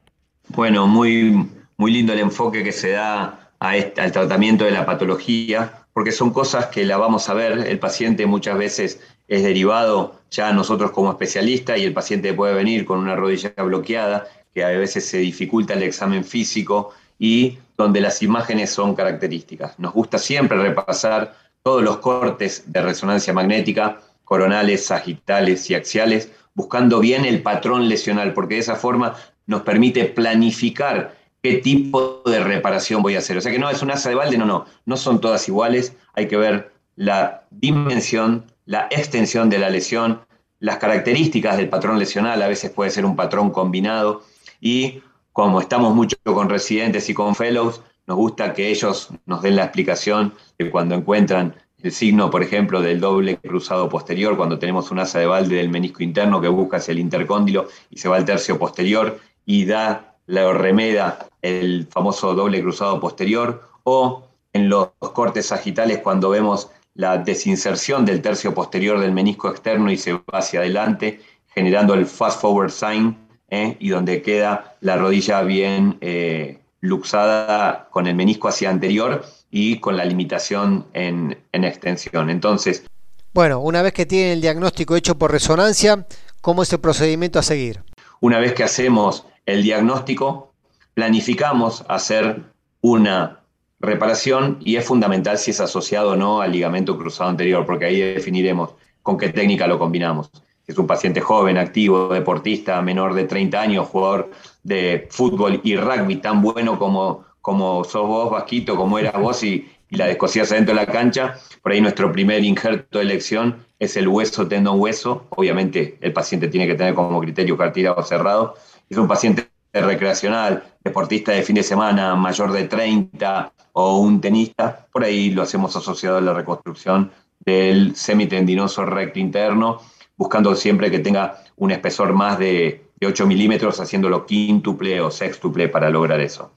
Bueno, 0.51 0.87
muy, 0.87 1.51
muy 1.77 1.91
lindo 1.91 2.13
el 2.13 2.21
enfoque 2.21 2.63
que 2.63 2.71
se 2.71 2.91
da 2.91 3.51
al 3.59 4.13
tratamiento 4.13 4.65
de 4.65 4.71
la 4.71 4.87
patología, 4.87 5.85
porque 5.93 6.13
son 6.13 6.33
cosas 6.33 6.67
que 6.67 6.87
la 6.87 6.97
vamos 6.97 7.29
a 7.29 7.35
ver. 7.35 7.59
El 7.67 7.81
paciente 7.81 8.25
muchas 8.25 8.57
veces 8.57 9.01
es 9.27 9.43
derivado 9.43 10.21
ya 10.31 10.53
nosotros 10.53 10.93
como 10.93 11.11
especialistas 11.11 11.81
y 11.81 11.83
el 11.83 11.93
paciente 11.93 12.35
puede 12.35 12.55
venir 12.55 12.85
con 12.85 13.01
una 13.01 13.17
rodilla 13.17 13.53
bloqueada 13.65 14.29
que 14.55 14.63
a 14.63 14.69
veces 14.69 15.09
se 15.09 15.19
dificulta 15.19 15.75
el 15.75 15.83
examen 15.83 16.25
físico 16.25 16.93
y 17.19 17.59
donde 17.77 18.01
las 18.01 18.23
imágenes 18.23 18.71
son 18.71 18.95
características. 18.95 19.77
Nos 19.81 19.93
gusta 19.93 20.19
siempre 20.19 20.57
repasar 20.57 21.35
todos 21.65 21.83
los 21.83 21.97
cortes 21.97 22.65
de 22.67 22.83
resonancia 22.83 23.33
magnética, 23.33 23.99
coronales, 24.25 24.85
sagitales 24.85 25.71
y 25.71 25.75
axiales, 25.75 26.31
buscando 26.55 27.01
bien 27.01 27.25
el 27.25 27.43
patrón 27.43 27.89
lesional, 27.89 28.35
porque 28.35 28.57
de 28.57 28.61
esa 28.61 28.77
forma 28.77 29.17
nos 29.47 29.63
permite 29.63 30.05
planificar 30.05 31.17
qué 31.43 31.55
tipo 31.55 32.23
de 32.27 32.41
reparación 32.41 33.03
voy 33.03 33.17
a 33.17 33.21
hacer. 33.21 33.39
O 33.39 33.41
sea 33.41 33.51
que 33.51 33.59
no 33.59 33.71
es 33.71 33.83
un 33.83 33.91
asa 33.91 34.11
de 34.11 34.15
balde, 34.15 34.37
no, 34.37 34.45
no, 34.45 34.67
no 34.85 34.97
son 34.99 35.23
todas 35.23 35.49
iguales, 35.49 35.97
hay 36.13 36.29
que 36.29 36.37
ver 36.37 36.71
la 36.97 37.45
dimensión, 37.51 38.45
la 38.67 38.87
extensión 38.91 39.49
de 39.49 39.59
la 39.59 39.71
lesión, 39.71 40.21
las 40.61 40.77
características 40.77 41.57
del 41.57 41.71
patrón 41.71 41.99
lesional, 41.99 42.43
a 42.43 42.49
veces 42.49 42.73
puede 42.73 42.91
ser 42.91 43.07
un 43.07 43.17
patrón 43.17 43.51
combinado, 43.51 44.23
y 44.61 45.01
como 45.33 45.63
estamos 45.63 45.95
mucho 45.95 46.19
con 46.25 46.51
residentes 46.51 47.09
y 47.09 47.15
con 47.15 47.35
fellows, 47.35 47.81
nos 48.07 48.17
gusta 48.17 48.53
que 48.53 48.71
ellos 48.71 49.11
nos 49.27 49.43
den 49.43 49.57
la 49.57 49.65
explicación 49.65 50.35
de 50.59 50.71
cuando 50.71 50.95
encuentran 50.95 51.55
el 51.83 51.93
signo, 51.93 52.31
por 52.31 52.43
ejemplo, 52.43 52.81
del 52.81 53.01
doble 53.01 53.37
cruzado 53.37 53.89
posterior, 53.89 54.37
cuando 54.37 54.59
tenemos 54.59 54.91
un 54.91 55.01
asa 55.01 55.19
de 55.19 55.27
balde 55.27 55.57
del 55.57 55.69
menisco 55.69 56.03
interno 56.03 56.41
que 56.41 56.49
busca 56.49 56.79
hacia 56.79 56.93
el 56.93 56.99
intercóndilo 56.99 57.69
y 57.91 57.99
se 57.99 58.09
va 58.09 58.17
al 58.17 58.25
tercio 58.25 58.59
posterior 58.59 59.19
y 59.45 59.67
da 59.67 60.17
la 60.27 60.51
remeda 60.53 61.27
el 61.43 61.87
famoso 61.91 62.35
doble 62.35 62.63
cruzado 62.63 62.99
posterior, 63.01 63.69
o 63.83 64.25
en 64.55 64.71
los 64.71 64.89
cortes 65.13 65.47
sagitales 65.47 65.99
cuando 65.99 66.31
vemos 66.31 66.71
la 66.95 67.19
desinserción 67.19 68.07
del 68.07 68.23
tercio 68.23 68.55
posterior 68.55 68.99
del 69.01 69.13
menisco 69.13 69.51
externo 69.51 69.91
y 69.91 69.99
se 69.99 70.15
va 70.15 70.23
hacia 70.29 70.61
adelante, 70.61 71.21
generando 71.49 71.93
el 71.93 72.07
fast 72.07 72.41
forward 72.41 72.71
sign, 72.71 73.17
¿eh? 73.51 73.77
y 73.79 73.89
donde 73.91 74.23
queda 74.23 74.77
la 74.81 74.97
rodilla 74.97 75.43
bien 75.43 75.99
eh, 76.01 76.61
luxada 76.85 77.89
con 77.91 78.07
el 78.07 78.15
menisco 78.15 78.49
hacia 78.49 78.69
anterior 78.69 79.25
y 79.51 79.79
con 79.81 79.97
la 79.97 80.05
limitación 80.05 80.87
en, 80.93 81.39
en 81.53 81.65
extensión. 81.65 82.29
Entonces, 82.29 82.85
bueno, 83.33 83.59
una 83.61 83.83
vez 83.83 83.93
que 83.93 84.07
tienen 84.07 84.33
el 84.33 84.41
diagnóstico 84.41 84.95
hecho 84.95 85.17
por 85.17 85.33
resonancia, 85.33 86.07
¿cómo 86.41 86.63
es 86.63 86.73
el 86.73 86.81
procedimiento 86.81 87.39
a 87.39 87.43
seguir? 87.43 87.83
Una 88.21 88.39
vez 88.39 88.53
que 88.53 88.65
hacemos 88.65 89.27
el 89.47 89.63
diagnóstico, 89.63 90.53
planificamos 90.93 91.85
hacer 91.89 92.43
una 92.81 93.41
reparación 93.81 94.59
y 94.61 94.77
es 94.77 94.85
fundamental 94.85 95.39
si 95.39 95.51
es 95.53 95.61
asociado 95.61 96.13
o 96.13 96.17
no 96.17 96.43
al 96.43 96.53
ligamento 96.53 96.99
cruzado 96.99 97.31
anterior, 97.31 97.65
porque 97.67 97.87
ahí 97.87 98.01
definiremos 98.01 98.71
con 99.03 99.17
qué 99.17 99.31
técnica 99.31 99.67
lo 99.67 99.79
combinamos 99.79 100.31
es 100.67 100.79
un 100.79 100.87
paciente 100.87 101.21
joven, 101.21 101.59
activo, 101.59 102.09
deportista, 102.09 102.81
menor 102.81 103.15
de 103.15 103.25
30 103.25 103.61
años, 103.61 103.89
jugador 103.89 104.31
de 104.65 105.07
fútbol 105.11 105.61
y 105.63 105.77
rugby, 105.77 106.17
tan 106.17 106.43
bueno 106.43 106.79
como, 106.79 107.25
como 107.41 107.85
sos 107.85 108.09
vos, 108.09 108.31
Vasquito, 108.31 108.77
como 108.77 108.99
eras 108.99 109.21
vos 109.21 109.45
y, 109.45 109.71
la 109.91 110.07
descosías 110.07 110.51
adentro 110.51 110.75
de 110.75 110.81
la 110.81 110.91
cancha, 110.91 111.37
por 111.63 111.71
ahí 111.71 111.81
nuestro 111.81 112.11
primer 112.11 112.43
injerto 112.43 112.99
de 112.99 113.05
elección 113.05 113.65
es 113.79 113.97
el 113.97 114.09
hueso, 114.09 114.49
tendón, 114.49 114.81
hueso. 114.81 115.27
Obviamente 115.29 115.99
el 116.01 116.13
paciente 116.13 116.49
tiene 116.49 116.67
que 116.67 116.75
tener 116.75 116.95
como 116.95 117.21
criterio 117.21 117.57
cartílago 117.57 118.03
cerrado. 118.03 118.57
Es 118.91 118.97
un 118.97 119.07
paciente 119.07 119.49
recreacional, 119.73 120.65
deportista 120.83 121.31
de 121.31 121.45
fin 121.45 121.55
de 121.55 121.63
semana, 121.63 122.17
mayor 122.17 122.51
de 122.51 122.65
30 122.65 123.53
o 123.75 123.99
un 123.99 124.21
tenista. 124.21 124.89
Por 124.91 125.05
ahí 125.05 125.31
lo 125.31 125.43
hacemos 125.43 125.77
asociado 125.77 126.17
a 126.17 126.23
la 126.23 126.35
reconstrucción 126.35 127.13
del 127.45 127.95
semitendinoso 127.95 128.85
recto 128.85 129.21
interno 129.21 129.81
buscando 130.17 130.55
siempre 130.55 130.91
que 130.91 131.01
tenga 131.01 131.43
un 131.57 131.71
espesor 131.71 132.13
más 132.13 132.39
de, 132.39 132.84
8 133.03 133.27
milímetros, 133.27 133.81
haciéndolo 133.81 134.27
quíntuple 134.27 135.01
o 135.01 135.11
sextuple 135.11 135.69
para 135.69 135.91
lograr 135.91 136.21
eso. 136.21 136.53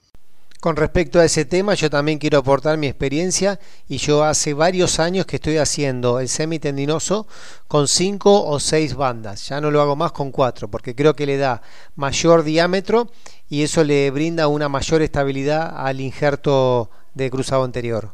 Con 0.60 0.75
respecto 0.75 1.20
a 1.20 1.25
ese 1.25 1.46
tema, 1.46 1.75
yo 1.75 1.89
también 1.89 2.17
quiero 2.17 2.39
aportar 2.39 2.79
mi 2.79 2.88
experiencia 2.88 3.60
y 3.88 3.98
yo 3.98 4.24
hace 4.24 4.56
varios 4.56 5.00
años 5.00 5.27
que 5.27 5.36
estoy 5.36 5.58
haciendo 5.58 6.20
el 6.20 6.29
semitendinoso 6.29 7.27
con 7.67 7.88
cinco 7.88 8.44
o 8.44 8.60
seis 8.60 8.96
bandas. 8.96 9.48
Ya 9.50 9.62
no 9.62 9.70
lo 9.70 9.82
hago 9.82 9.96
más 9.96 10.13
con 10.13 10.32
cuatro 10.32 10.67
porque 10.67 10.96
creo 10.96 11.15
que 11.15 11.27
le 11.27 11.38
da 11.38 11.62
mayor 11.96 12.44
diámetro 12.44 13.12
y 13.48 13.62
eso 13.62 13.84
le 13.84 14.10
brinda 14.10 14.48
una 14.48 14.67
mayor 14.67 15.03
estabilidad 15.03 15.74
al 15.77 16.01
injerto 16.01 16.89
de 17.13 17.29
cruzado 17.29 17.63
anterior. 17.63 18.13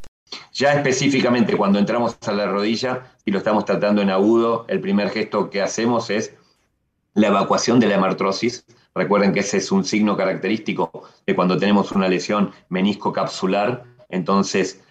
Ya 0.52 0.74
específicamente 0.74 1.56
cuando 1.56 1.80
entramos 1.80 2.18
a 2.26 2.32
la 2.34 2.46
rodilla 2.46 3.14
y 3.24 3.32
lo 3.32 3.38
estamos 3.38 3.64
tratando 3.64 4.02
en 4.02 4.10
agudo, 4.10 4.66
el 4.68 4.82
primer 4.82 5.12
gesto 5.12 5.50
que 5.50 5.62
hacemos 5.62 6.10
es 6.10 6.34
la 7.14 7.28
evacuación 7.28 7.80
de 7.80 7.88
la 7.88 7.96
hemartrosis 7.96 8.66
Recuerden 8.96 9.34
que 9.34 9.40
ese 9.40 9.58
es 9.58 9.72
un 9.72 9.84
signo 9.84 10.16
característico 10.16 11.10
de 11.26 11.36
cuando 11.36 11.58
tenemos 11.58 11.92
una 11.92 12.08
lesión 12.08 12.52
menisco 12.70 13.12
capsular. 13.12 13.86
Entonces, 14.10 14.84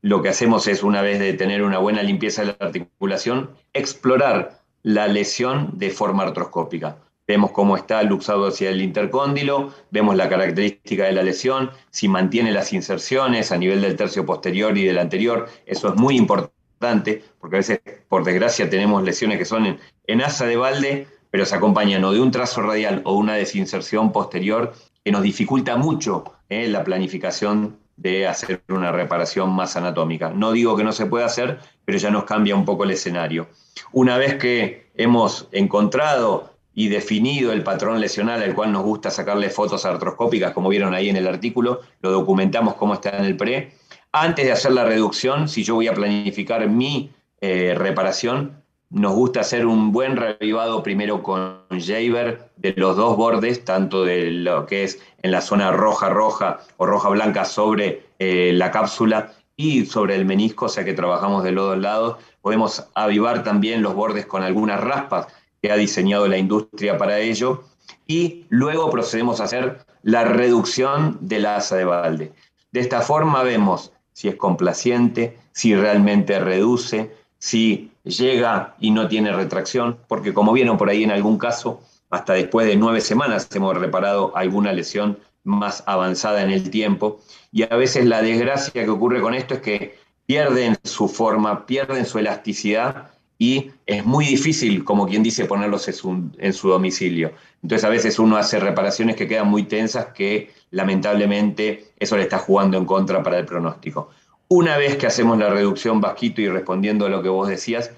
lo 0.00 0.22
que 0.22 0.28
hacemos 0.28 0.68
es, 0.68 0.82
una 0.82 1.02
vez 1.02 1.18
de 1.18 1.32
tener 1.32 1.62
una 1.62 1.78
buena 1.78 2.02
limpieza 2.02 2.42
de 2.42 2.48
la 2.58 2.66
articulación, 2.66 3.50
explorar 3.72 4.60
la 4.82 5.08
lesión 5.08 5.70
de 5.74 5.90
forma 5.90 6.22
artroscópica. 6.22 6.98
Vemos 7.26 7.50
cómo 7.52 7.76
está 7.76 8.02
luxado 8.02 8.46
hacia 8.46 8.70
el 8.70 8.82
intercóndilo, 8.82 9.72
vemos 9.90 10.16
la 10.16 10.28
característica 10.28 11.04
de 11.04 11.12
la 11.12 11.22
lesión, 11.22 11.70
si 11.90 12.08
mantiene 12.08 12.52
las 12.52 12.72
inserciones 12.72 13.52
a 13.52 13.58
nivel 13.58 13.80
del 13.80 13.96
tercio 13.96 14.26
posterior 14.26 14.76
y 14.76 14.84
del 14.84 14.98
anterior. 14.98 15.48
Eso 15.66 15.88
es 15.88 15.94
muy 15.96 16.16
importante, 16.16 17.24
porque 17.40 17.56
a 17.56 17.58
veces, 17.58 17.80
por 18.08 18.24
desgracia, 18.24 18.68
tenemos 18.68 19.02
lesiones 19.02 19.38
que 19.38 19.44
son 19.44 19.66
en, 19.66 19.78
en 20.06 20.20
asa 20.20 20.46
de 20.46 20.56
balde 20.56 21.06
pero 21.32 21.46
se 21.46 21.56
acompañan 21.56 22.04
o 22.04 22.12
de 22.12 22.20
un 22.20 22.30
trazo 22.30 22.60
radial 22.60 23.00
o 23.04 23.14
una 23.14 23.34
desinserción 23.34 24.12
posterior 24.12 24.74
que 25.02 25.10
nos 25.10 25.22
dificulta 25.22 25.76
mucho 25.78 26.24
eh, 26.50 26.68
la 26.68 26.84
planificación 26.84 27.78
de 27.96 28.26
hacer 28.26 28.62
una 28.68 28.92
reparación 28.92 29.50
más 29.50 29.74
anatómica. 29.76 30.28
No 30.28 30.52
digo 30.52 30.76
que 30.76 30.84
no 30.84 30.92
se 30.92 31.06
pueda 31.06 31.24
hacer, 31.24 31.58
pero 31.86 31.96
ya 31.96 32.10
nos 32.10 32.24
cambia 32.24 32.54
un 32.54 32.66
poco 32.66 32.84
el 32.84 32.90
escenario. 32.90 33.48
Una 33.92 34.18
vez 34.18 34.34
que 34.34 34.90
hemos 34.94 35.48
encontrado 35.52 36.52
y 36.74 36.88
definido 36.88 37.52
el 37.52 37.62
patrón 37.62 37.98
lesional 37.98 38.42
al 38.42 38.54
cual 38.54 38.70
nos 38.70 38.82
gusta 38.82 39.10
sacarle 39.10 39.48
fotos 39.48 39.86
artroscópicas, 39.86 40.52
como 40.52 40.68
vieron 40.68 40.94
ahí 40.94 41.08
en 41.08 41.16
el 41.16 41.26
artículo, 41.26 41.80
lo 42.02 42.10
documentamos 42.10 42.74
cómo 42.74 42.92
está 42.92 43.16
en 43.16 43.24
el 43.24 43.38
pre. 43.38 43.72
Antes 44.12 44.44
de 44.44 44.52
hacer 44.52 44.72
la 44.72 44.84
reducción, 44.84 45.48
si 45.48 45.64
yo 45.64 45.76
voy 45.76 45.88
a 45.88 45.94
planificar 45.94 46.68
mi 46.68 47.10
eh, 47.40 47.74
reparación, 47.74 48.61
nos 48.92 49.14
gusta 49.14 49.40
hacer 49.40 49.66
un 49.66 49.90
buen 49.90 50.16
revivado 50.16 50.82
primero 50.82 51.22
con 51.22 51.60
Jaber 51.70 52.50
de 52.56 52.74
los 52.76 52.96
dos 52.96 53.16
bordes, 53.16 53.64
tanto 53.64 54.04
de 54.04 54.30
lo 54.30 54.66
que 54.66 54.84
es 54.84 55.00
en 55.22 55.30
la 55.30 55.40
zona 55.40 55.72
roja-roja 55.72 56.60
o 56.76 56.84
roja-blanca 56.84 57.46
sobre 57.46 58.06
eh, 58.18 58.52
la 58.52 58.70
cápsula 58.70 59.32
y 59.56 59.86
sobre 59.86 60.14
el 60.14 60.26
menisco, 60.26 60.66
o 60.66 60.68
sea 60.68 60.84
que 60.84 60.92
trabajamos 60.92 61.42
de 61.42 61.52
los 61.52 61.68
dos 61.70 61.78
lados. 61.78 62.16
Podemos 62.42 62.86
avivar 62.94 63.42
también 63.44 63.82
los 63.82 63.94
bordes 63.94 64.26
con 64.26 64.42
algunas 64.42 64.80
raspas 64.80 65.26
que 65.62 65.70
ha 65.70 65.76
diseñado 65.76 66.28
la 66.28 66.36
industria 66.36 66.98
para 66.98 67.18
ello. 67.18 67.64
Y 68.06 68.44
luego 68.50 68.90
procedemos 68.90 69.40
a 69.40 69.44
hacer 69.44 69.86
la 70.02 70.24
reducción 70.24 71.16
de 71.20 71.38
la 71.38 71.56
asa 71.56 71.76
de 71.76 71.84
balde. 71.84 72.32
De 72.72 72.80
esta 72.80 73.00
forma 73.00 73.42
vemos 73.42 73.92
si 74.12 74.28
es 74.28 74.36
complaciente, 74.36 75.38
si 75.52 75.74
realmente 75.74 76.38
reduce, 76.40 77.14
si 77.38 77.91
llega 78.04 78.74
y 78.80 78.90
no 78.90 79.08
tiene 79.08 79.32
retracción, 79.32 79.98
porque 80.08 80.34
como 80.34 80.52
vieron 80.52 80.76
por 80.76 80.88
ahí 80.88 81.04
en 81.04 81.10
algún 81.10 81.38
caso, 81.38 81.82
hasta 82.10 82.34
después 82.34 82.66
de 82.66 82.76
nueve 82.76 83.00
semanas 83.00 83.48
hemos 83.54 83.76
reparado 83.76 84.36
alguna 84.36 84.72
lesión 84.72 85.18
más 85.44 85.82
avanzada 85.86 86.42
en 86.42 86.50
el 86.50 86.70
tiempo. 86.70 87.20
Y 87.50 87.62
a 87.62 87.76
veces 87.76 88.06
la 88.06 88.22
desgracia 88.22 88.84
que 88.84 88.90
ocurre 88.90 89.20
con 89.20 89.34
esto 89.34 89.54
es 89.54 89.60
que 89.60 89.98
pierden 90.26 90.76
su 90.84 91.08
forma, 91.08 91.66
pierden 91.66 92.06
su 92.06 92.18
elasticidad 92.18 93.10
y 93.38 93.72
es 93.86 94.04
muy 94.04 94.24
difícil, 94.24 94.84
como 94.84 95.06
quien 95.06 95.22
dice, 95.22 95.46
ponerlos 95.46 95.88
en 95.88 96.52
su, 96.52 96.68
domicilio. 96.68 97.32
Entonces 97.60 97.84
a 97.84 97.88
veces 97.88 98.18
uno 98.20 98.36
hace 98.36 98.60
reparaciones 98.60 99.16
que 99.16 99.26
quedan 99.26 99.48
muy 99.48 99.64
tensas 99.64 100.06
que 100.14 100.52
lamentablemente 100.70 101.92
eso 101.98 102.16
le 102.16 102.22
está 102.22 102.38
jugando 102.38 102.78
en 102.78 102.84
contra 102.84 103.22
para 103.22 103.38
el 103.38 103.44
pronóstico. 103.44 104.10
Una 104.54 104.76
vez 104.76 104.98
que 104.98 105.06
hacemos 105.06 105.38
la 105.38 105.48
reducción 105.48 106.02
vasquito 106.02 106.42
y 106.42 106.48
respondiendo 106.50 107.06
a 107.06 107.08
lo 107.08 107.22
que 107.22 107.30
vos 107.30 107.48
decías, 107.48 107.90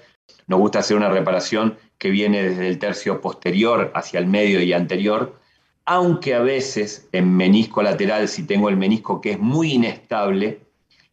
nos 0.47 0.57
gusta 0.57 0.79
hacer 0.79 0.95
una 0.95 1.09
reparación 1.09 1.77
que 1.97 2.09
viene 2.09 2.41
desde 2.43 2.69
el 2.69 2.79
tercio 2.79 3.19
posterior 3.19 3.91
hacia 3.93 4.21
el 4.21 4.27
medio 4.27 4.61
y 4.61 4.71
anterior, 4.71 5.37
aunque 5.83 6.33
a 6.33 6.39
veces 6.39 7.09
en 7.11 7.35
menisco 7.35 7.83
lateral, 7.83 8.29
si 8.29 8.43
tengo 8.43 8.69
el 8.69 8.77
menisco 8.77 9.19
que 9.19 9.31
es 9.31 9.39
muy 9.39 9.73
inestable, 9.73 10.61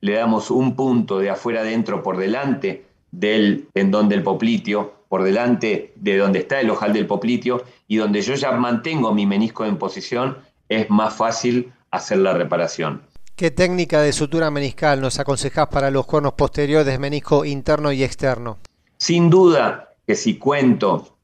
le 0.01 0.13
damos 0.13 0.49
un 0.53 0.77
punto 0.77 1.19
de 1.19 1.31
afuera 1.31 1.63
adentro 1.63 2.05
por 2.05 2.19
delante 2.19 2.85
del 3.11 3.67
tendón 3.73 4.09
del 4.09 4.23
popliteo, 4.23 4.95
por 5.09 5.25
delante 5.25 5.93
de 5.97 6.19
donde 6.19 6.39
está 6.39 6.61
el 6.61 6.71
ojal 6.71 6.93
del 6.93 7.09
popliteo, 7.09 7.65
y 7.89 7.97
donde 7.97 8.23
yo 8.23 8.37
ya 8.37 8.53
mantengo 8.53 9.13
mi 9.13 9.27
menisco 9.27 9.65
en 9.65 9.77
posición, 9.77 10.39
es 10.69 10.89
más 10.89 11.13
fácil 11.17 11.73
hacer 11.91 12.19
la 12.19 12.33
reparación. 12.33 13.03
¿Qué 13.35 13.51
técnica 13.51 14.03
de 14.03 14.13
sutura 14.13 14.51
meniscal 14.51 15.01
nos 15.01 15.19
aconsejás 15.19 15.69
para 15.69 15.91
los 15.91 16.05
cuernos 16.05 16.35
posteriores 16.35 17.01
menisco 17.01 17.47
interno 17.47 17.91
y 17.91 18.05
externo? 18.05 18.59
Sin 18.99 19.31
duda 19.31 19.89
que 20.07 20.15
si 20.17 20.37
cuento 20.37 21.17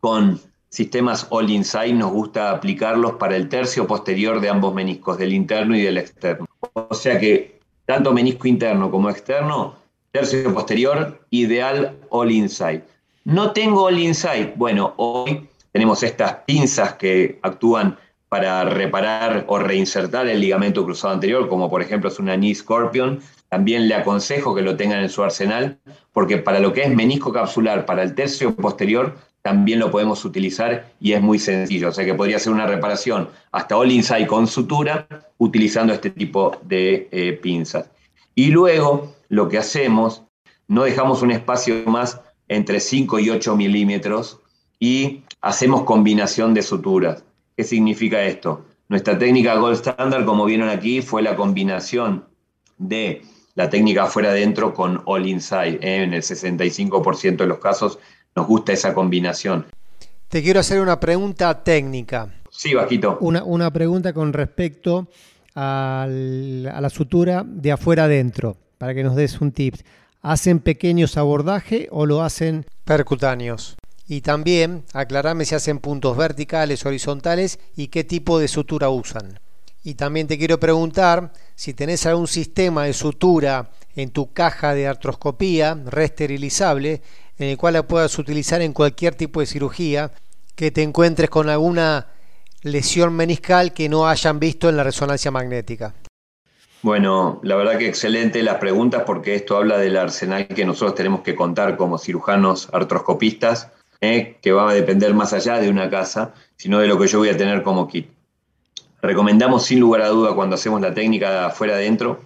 con 0.00 0.40
sistemas 0.68 1.28
All 1.30 1.48
Inside, 1.50 1.92
nos 1.92 2.10
gusta 2.10 2.50
aplicarlos 2.50 3.12
para 3.12 3.36
el 3.36 3.48
tercio 3.48 3.86
posterior 3.86 4.40
de 4.40 4.48
ambos 4.48 4.74
meniscos, 4.74 5.18
del 5.18 5.32
interno 5.32 5.76
y 5.76 5.82
del 5.82 5.98
externo. 5.98 6.48
O 6.74 6.94
sea 6.94 7.20
que 7.20 7.60
tanto 7.86 8.12
menisco 8.12 8.48
interno 8.48 8.90
como 8.90 9.08
externo, 9.08 9.76
tercio 10.10 10.52
posterior, 10.52 11.24
ideal 11.30 11.96
All 12.10 12.32
Inside. 12.32 12.82
No 13.24 13.52
tengo 13.52 13.84
All 13.84 14.00
Inside. 14.00 14.54
Bueno, 14.56 14.94
hoy 14.96 15.48
tenemos 15.70 16.02
estas 16.02 16.38
pinzas 16.44 16.94
que 16.94 17.38
actúan 17.40 17.96
para 18.32 18.64
reparar 18.64 19.44
o 19.46 19.58
reinsertar 19.58 20.26
el 20.26 20.40
ligamento 20.40 20.86
cruzado 20.86 21.12
anterior, 21.12 21.50
como 21.50 21.68
por 21.68 21.82
ejemplo 21.82 22.08
es 22.08 22.18
una 22.18 22.34
knee 22.34 22.54
scorpion, 22.54 23.20
también 23.50 23.88
le 23.88 23.94
aconsejo 23.94 24.54
que 24.54 24.62
lo 24.62 24.74
tengan 24.74 25.00
en 25.00 25.10
su 25.10 25.22
arsenal, 25.22 25.76
porque 26.14 26.38
para 26.38 26.58
lo 26.58 26.72
que 26.72 26.80
es 26.80 26.88
menisco 26.88 27.30
capsular, 27.30 27.84
para 27.84 28.02
el 28.02 28.14
tercio 28.14 28.56
posterior, 28.56 29.18
también 29.42 29.80
lo 29.80 29.90
podemos 29.90 30.24
utilizar 30.24 30.94
y 30.98 31.12
es 31.12 31.20
muy 31.20 31.38
sencillo. 31.38 31.90
O 31.90 31.92
sea 31.92 32.06
que 32.06 32.14
podría 32.14 32.38
ser 32.38 32.54
una 32.54 32.66
reparación 32.66 33.28
hasta 33.50 33.76
all 33.76 33.92
inside 33.92 34.26
con 34.26 34.46
sutura 34.46 35.06
utilizando 35.36 35.92
este 35.92 36.08
tipo 36.08 36.56
de 36.62 37.08
eh, 37.12 37.34
pinzas. 37.34 37.90
Y 38.34 38.46
luego 38.46 39.14
lo 39.28 39.50
que 39.50 39.58
hacemos, 39.58 40.22
no 40.68 40.84
dejamos 40.84 41.20
un 41.20 41.32
espacio 41.32 41.84
más 41.84 42.18
entre 42.48 42.80
5 42.80 43.18
y 43.18 43.28
8 43.28 43.56
milímetros 43.56 44.40
y 44.80 45.20
hacemos 45.42 45.82
combinación 45.82 46.54
de 46.54 46.62
suturas. 46.62 47.24
¿Qué 47.56 47.64
significa 47.64 48.22
esto? 48.24 48.64
Nuestra 48.88 49.18
técnica 49.18 49.54
Gold 49.56 49.76
Standard, 49.76 50.24
como 50.24 50.44
vieron 50.44 50.68
aquí, 50.68 51.02
fue 51.02 51.22
la 51.22 51.36
combinación 51.36 52.24
de 52.78 53.22
la 53.54 53.68
técnica 53.68 54.06
fuera 54.06 54.30
adentro 54.30 54.74
con 54.74 55.02
All 55.04 55.26
Inside. 55.26 55.78
¿eh? 55.82 56.02
En 56.02 56.14
el 56.14 56.22
65% 56.22 57.36
de 57.36 57.46
los 57.46 57.58
casos 57.58 57.98
nos 58.34 58.46
gusta 58.46 58.72
esa 58.72 58.94
combinación. 58.94 59.66
Te 60.28 60.42
quiero 60.42 60.60
hacer 60.60 60.80
una 60.80 60.98
pregunta 60.98 61.62
técnica. 61.62 62.34
Sí, 62.50 62.74
Vaquito. 62.74 63.18
Una, 63.20 63.44
una 63.44 63.70
pregunta 63.70 64.12
con 64.12 64.32
respecto 64.32 65.08
a 65.54 66.06
la 66.08 66.90
sutura 66.90 67.44
de 67.46 67.72
afuera 67.72 68.04
adentro, 68.04 68.56
para 68.78 68.94
que 68.94 69.02
nos 69.02 69.16
des 69.16 69.40
un 69.40 69.52
tip. 69.52 69.74
¿Hacen 70.22 70.60
pequeños 70.60 71.16
abordajes 71.16 71.88
o 71.90 72.06
lo 72.06 72.22
hacen 72.22 72.64
percutáneos? 72.84 73.76
Y 74.08 74.20
también 74.20 74.84
aclarame 74.92 75.44
si 75.44 75.54
hacen 75.54 75.78
puntos 75.78 76.16
verticales, 76.16 76.84
horizontales 76.84 77.58
y 77.76 77.88
qué 77.88 78.04
tipo 78.04 78.38
de 78.38 78.48
sutura 78.48 78.88
usan. 78.88 79.40
Y 79.84 79.94
también 79.94 80.26
te 80.26 80.38
quiero 80.38 80.60
preguntar 80.60 81.32
si 81.54 81.74
tenés 81.74 82.06
algún 82.06 82.28
sistema 82.28 82.84
de 82.84 82.92
sutura 82.92 83.70
en 83.96 84.10
tu 84.10 84.32
caja 84.32 84.74
de 84.74 84.86
artroscopía 84.86 85.76
resterilizable 85.86 87.02
en 87.38 87.48
el 87.48 87.56
cual 87.56 87.74
la 87.74 87.86
puedas 87.86 88.18
utilizar 88.18 88.62
en 88.62 88.72
cualquier 88.72 89.14
tipo 89.14 89.40
de 89.40 89.46
cirugía 89.46 90.12
que 90.54 90.70
te 90.70 90.82
encuentres 90.82 91.30
con 91.30 91.48
alguna 91.48 92.08
lesión 92.62 93.14
meniscal 93.14 93.72
que 93.72 93.88
no 93.88 94.06
hayan 94.06 94.38
visto 94.38 94.68
en 94.68 94.76
la 94.76 94.84
resonancia 94.84 95.30
magnética. 95.30 95.94
Bueno, 96.82 97.40
la 97.42 97.56
verdad 97.56 97.78
que 97.78 97.88
excelente 97.88 98.42
las 98.42 98.56
preguntas 98.56 99.02
porque 99.06 99.34
esto 99.34 99.56
habla 99.56 99.78
del 99.78 99.96
arsenal 99.96 100.46
que 100.48 100.64
nosotros 100.64 100.94
tenemos 100.94 101.22
que 101.22 101.34
contar 101.34 101.76
como 101.76 101.98
cirujanos 101.98 102.68
artroscopistas 102.72 103.70
¿eh? 104.02 104.36
que 104.42 104.52
va 104.52 104.68
a 104.68 104.74
depender 104.74 105.14
más 105.14 105.32
allá 105.32 105.58
de 105.58 105.70
una 105.70 105.88
casa, 105.88 106.34
sino 106.56 106.78
de 106.80 106.88
lo 106.88 106.98
que 106.98 107.06
yo 107.06 107.20
voy 107.20 107.30
a 107.30 107.36
tener 107.36 107.62
como 107.62 107.88
kit. 107.88 108.08
Recomendamos 109.00 109.64
sin 109.64 109.80
lugar 109.80 110.02
a 110.02 110.08
duda 110.08 110.34
cuando 110.34 110.56
hacemos 110.56 110.80
la 110.82 110.92
técnica 110.92 111.30
de 111.30 111.38
afuera 111.46 111.74
adentro, 111.74 112.20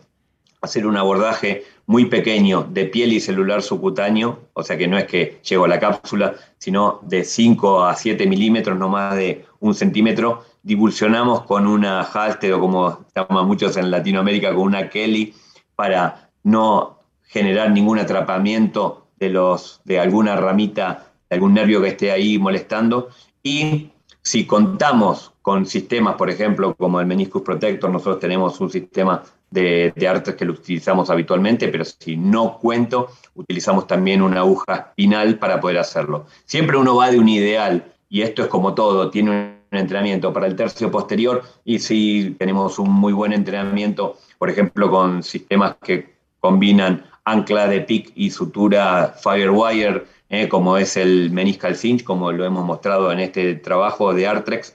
hacer 0.60 0.86
un 0.86 0.96
abordaje 0.96 1.64
muy 1.86 2.06
pequeño 2.06 2.66
de 2.68 2.86
piel 2.86 3.12
y 3.12 3.20
celular 3.20 3.62
subcutáneo, 3.62 4.40
o 4.54 4.62
sea 4.62 4.76
que 4.76 4.88
no 4.88 4.98
es 4.98 5.04
que 5.04 5.38
llego 5.48 5.66
a 5.66 5.68
la 5.68 5.78
cápsula, 5.78 6.34
sino 6.58 6.98
de 7.02 7.24
5 7.24 7.84
a 7.84 7.94
7 7.94 8.26
milímetros, 8.26 8.76
no 8.76 8.88
más 8.88 9.14
de 9.14 9.44
un 9.60 9.74
centímetro, 9.74 10.44
divulsionamos 10.62 11.42
con 11.42 11.66
una 11.66 12.02
halter 12.02 12.54
o 12.54 12.60
como 12.60 13.06
llaman 13.14 13.46
muchos 13.46 13.76
en 13.76 13.90
Latinoamérica, 13.90 14.52
con 14.52 14.64
una 14.64 14.88
Kelly, 14.88 15.34
para 15.76 16.30
no 16.42 16.98
generar 17.22 17.70
ningún 17.70 17.98
atrapamiento 17.98 19.06
de, 19.18 19.30
los, 19.30 19.80
de 19.84 20.00
alguna 20.00 20.36
ramita, 20.36 21.12
algún 21.30 21.54
nervio 21.54 21.80
que 21.82 21.88
esté 21.88 22.10
ahí 22.10 22.38
molestando. 22.38 23.08
Y 23.42 23.90
si 24.22 24.46
contamos 24.46 25.32
con 25.42 25.66
sistemas, 25.66 26.16
por 26.16 26.30
ejemplo, 26.30 26.74
como 26.74 27.00
el 27.00 27.06
Meniscus 27.06 27.42
Protector, 27.42 27.90
nosotros 27.90 28.18
tenemos 28.18 28.60
un 28.60 28.70
sistema 28.70 29.22
de, 29.50 29.92
de 29.94 30.08
artes 30.08 30.34
que 30.34 30.44
lo 30.44 30.52
utilizamos 30.52 31.08
habitualmente, 31.10 31.68
pero 31.68 31.84
si 31.84 32.16
no 32.16 32.58
cuento, 32.58 33.08
utilizamos 33.34 33.86
también 33.86 34.22
una 34.22 34.40
aguja 34.40 34.74
espinal 34.74 35.38
para 35.38 35.60
poder 35.60 35.78
hacerlo. 35.78 36.26
Siempre 36.44 36.76
uno 36.76 36.96
va 36.96 37.10
de 37.10 37.20
un 37.20 37.28
ideal, 37.28 37.92
y 38.08 38.22
esto 38.22 38.42
es 38.42 38.48
como 38.48 38.74
todo, 38.74 39.10
tiene 39.10 39.30
un 39.30 39.78
entrenamiento 39.78 40.32
para 40.32 40.48
el 40.48 40.56
tercio 40.56 40.90
posterior, 40.90 41.42
y 41.64 41.78
si 41.78 42.34
tenemos 42.38 42.80
un 42.80 42.90
muy 42.90 43.12
buen 43.12 43.32
entrenamiento, 43.32 44.18
por 44.38 44.50
ejemplo, 44.50 44.90
con 44.90 45.22
sistemas 45.22 45.76
que 45.82 46.16
combinan 46.40 47.04
ancla 47.24 47.66
de 47.66 47.80
PIC 47.80 48.12
y 48.14 48.30
sutura 48.30 49.14
Firewire, 49.22 50.04
eh, 50.28 50.48
como 50.48 50.76
es 50.76 50.96
el 50.96 51.30
Meniscal 51.30 51.76
Cinch, 51.76 52.04
como 52.04 52.32
lo 52.32 52.44
hemos 52.44 52.64
mostrado 52.64 53.12
en 53.12 53.20
este 53.20 53.54
trabajo 53.54 54.12
de 54.12 54.26
Artrex. 54.26 54.74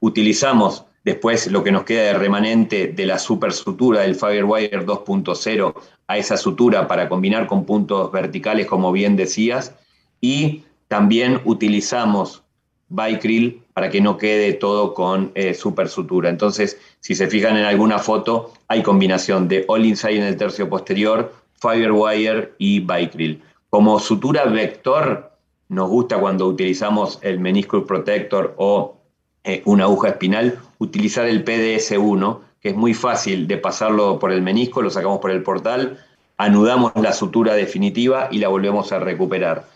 Utilizamos 0.00 0.84
después 1.04 1.50
lo 1.50 1.64
que 1.64 1.72
nos 1.72 1.84
queda 1.84 2.02
de 2.02 2.14
remanente 2.14 2.88
de 2.88 3.06
la 3.06 3.18
super 3.18 3.52
sutura 3.52 4.02
del 4.02 4.14
Firewire 4.14 4.84
2.0 4.84 5.74
a 6.06 6.18
esa 6.18 6.36
sutura 6.36 6.86
para 6.88 7.08
combinar 7.08 7.46
con 7.46 7.64
puntos 7.64 8.12
verticales, 8.12 8.66
como 8.66 8.92
bien 8.92 9.16
decías, 9.16 9.74
y 10.20 10.64
también 10.88 11.40
utilizamos 11.44 12.42
Bicryl 12.88 13.62
para 13.72 13.88
que 13.88 14.00
no 14.00 14.18
quede 14.18 14.52
todo 14.54 14.92
con 14.92 15.30
eh, 15.34 15.54
super 15.54 15.88
sutura. 15.88 16.28
Entonces, 16.28 16.78
si 16.98 17.14
se 17.14 17.28
fijan 17.28 17.56
en 17.56 17.64
alguna 17.64 17.98
foto, 17.98 18.52
hay 18.68 18.82
combinación 18.82 19.48
de 19.48 19.64
All 19.68 19.86
Inside 19.86 20.16
en 20.16 20.24
el 20.24 20.36
tercio 20.36 20.68
posterior, 20.68 21.32
Firewire 21.60 22.52
y 22.58 22.80
Bicryl. 22.80 23.40
Como 23.70 24.00
sutura 24.00 24.44
vector, 24.46 25.30
nos 25.68 25.88
gusta 25.88 26.18
cuando 26.18 26.46
utilizamos 26.48 27.20
el 27.22 27.38
meniscus 27.38 27.84
protector 27.84 28.54
o 28.58 28.96
eh, 29.44 29.62
una 29.64 29.84
aguja 29.84 30.08
espinal, 30.08 30.58
utilizar 30.78 31.26
el 31.26 31.44
PDS1, 31.44 32.40
que 32.60 32.70
es 32.70 32.76
muy 32.76 32.94
fácil 32.94 33.46
de 33.46 33.56
pasarlo 33.58 34.18
por 34.18 34.32
el 34.32 34.42
menisco, 34.42 34.82
lo 34.82 34.90
sacamos 34.90 35.20
por 35.20 35.30
el 35.30 35.44
portal, 35.44 35.98
anudamos 36.36 36.90
la 36.96 37.12
sutura 37.12 37.54
definitiva 37.54 38.28
y 38.32 38.38
la 38.38 38.48
volvemos 38.48 38.90
a 38.90 38.98
recuperar. 38.98 39.66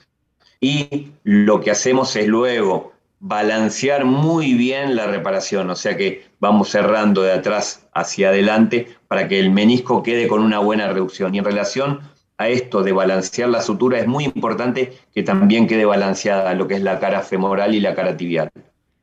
Y 0.61 1.13
lo 1.23 1.61
que 1.61 1.71
hacemos 1.71 2.17
es 2.17 2.27
luego 2.27 2.93
balancear 3.21 4.05
muy 4.05 4.55
bien 4.55 4.97
la 4.97 5.07
reparación, 5.07 5.71
o 5.71 5.77
sea 5.77 5.97
que 5.97 6.27
vamos 6.41 6.71
cerrando 6.71 7.23
de 7.23 7.33
atrás 7.33 7.87
hacia 7.95 8.31
adelante 8.31 8.89
para 9.07 9.29
que 9.29 9.39
el 9.39 9.51
menisco 9.51 10.03
quede 10.03 10.27
con 10.27 10.43
una 10.43 10.59
buena 10.59 10.89
reducción. 10.89 11.35
Y 11.35 11.39
en 11.39 11.45
relación 11.45 12.01
a 12.37 12.49
esto 12.49 12.83
de 12.83 12.93
balancear 12.93 13.49
la 13.49 13.63
sutura, 13.63 13.99
es 13.99 14.07
muy 14.07 14.25
importante 14.25 14.99
que 15.15 15.23
también 15.23 15.67
quede 15.67 15.85
balanceada 15.85 16.55
lo 16.55 16.67
que 16.67 16.75
es 16.75 16.83
la 16.83 16.99
cara 16.99 17.23
femoral 17.23 17.75
y 17.75 17.81
la 17.81 17.95
cara 17.95 18.17
tibial. 18.17 18.51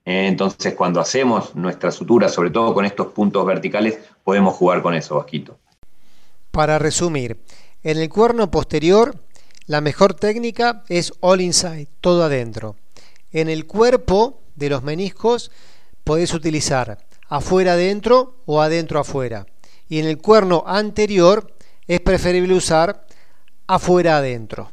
Eh, 0.05 0.27
entonces, 0.27 0.73
cuando 0.73 0.99
hacemos 0.99 1.55
nuestra 1.55 1.91
sutura, 1.91 2.27
sobre 2.27 2.49
todo 2.49 2.73
con 2.73 2.85
estos 2.85 3.07
puntos 3.07 3.45
verticales, 3.45 3.99
podemos 4.23 4.55
jugar 4.55 4.81
con 4.81 4.93
eso, 4.93 5.15
Vasquito. 5.15 5.57
Para 6.51 6.79
resumir, 6.79 7.37
en 7.83 7.97
el 7.97 8.09
cuerno 8.09 8.51
posterior, 8.51 9.15
la 9.67 9.79
mejor 9.79 10.13
técnica 10.13 10.83
es 10.89 11.13
all 11.21 11.39
inside, 11.39 11.87
todo 12.01 12.23
adentro. 12.23 12.75
En 13.31 13.47
el 13.47 13.65
cuerpo 13.65 14.41
de 14.55 14.69
los 14.69 14.83
meniscos 14.83 15.51
podés 16.03 16.33
utilizar 16.33 16.97
afuera 17.29 17.73
adentro 17.73 18.35
o 18.45 18.61
adentro 18.61 18.99
afuera. 18.99 19.45
Y 19.87 19.99
en 19.99 20.05
el 20.05 20.17
cuerno 20.17 20.63
anterior 20.67 21.53
es 21.87 22.01
preferible 22.01 22.53
usar 22.53 23.05
afuera 23.71 24.17
adentro. 24.17 24.69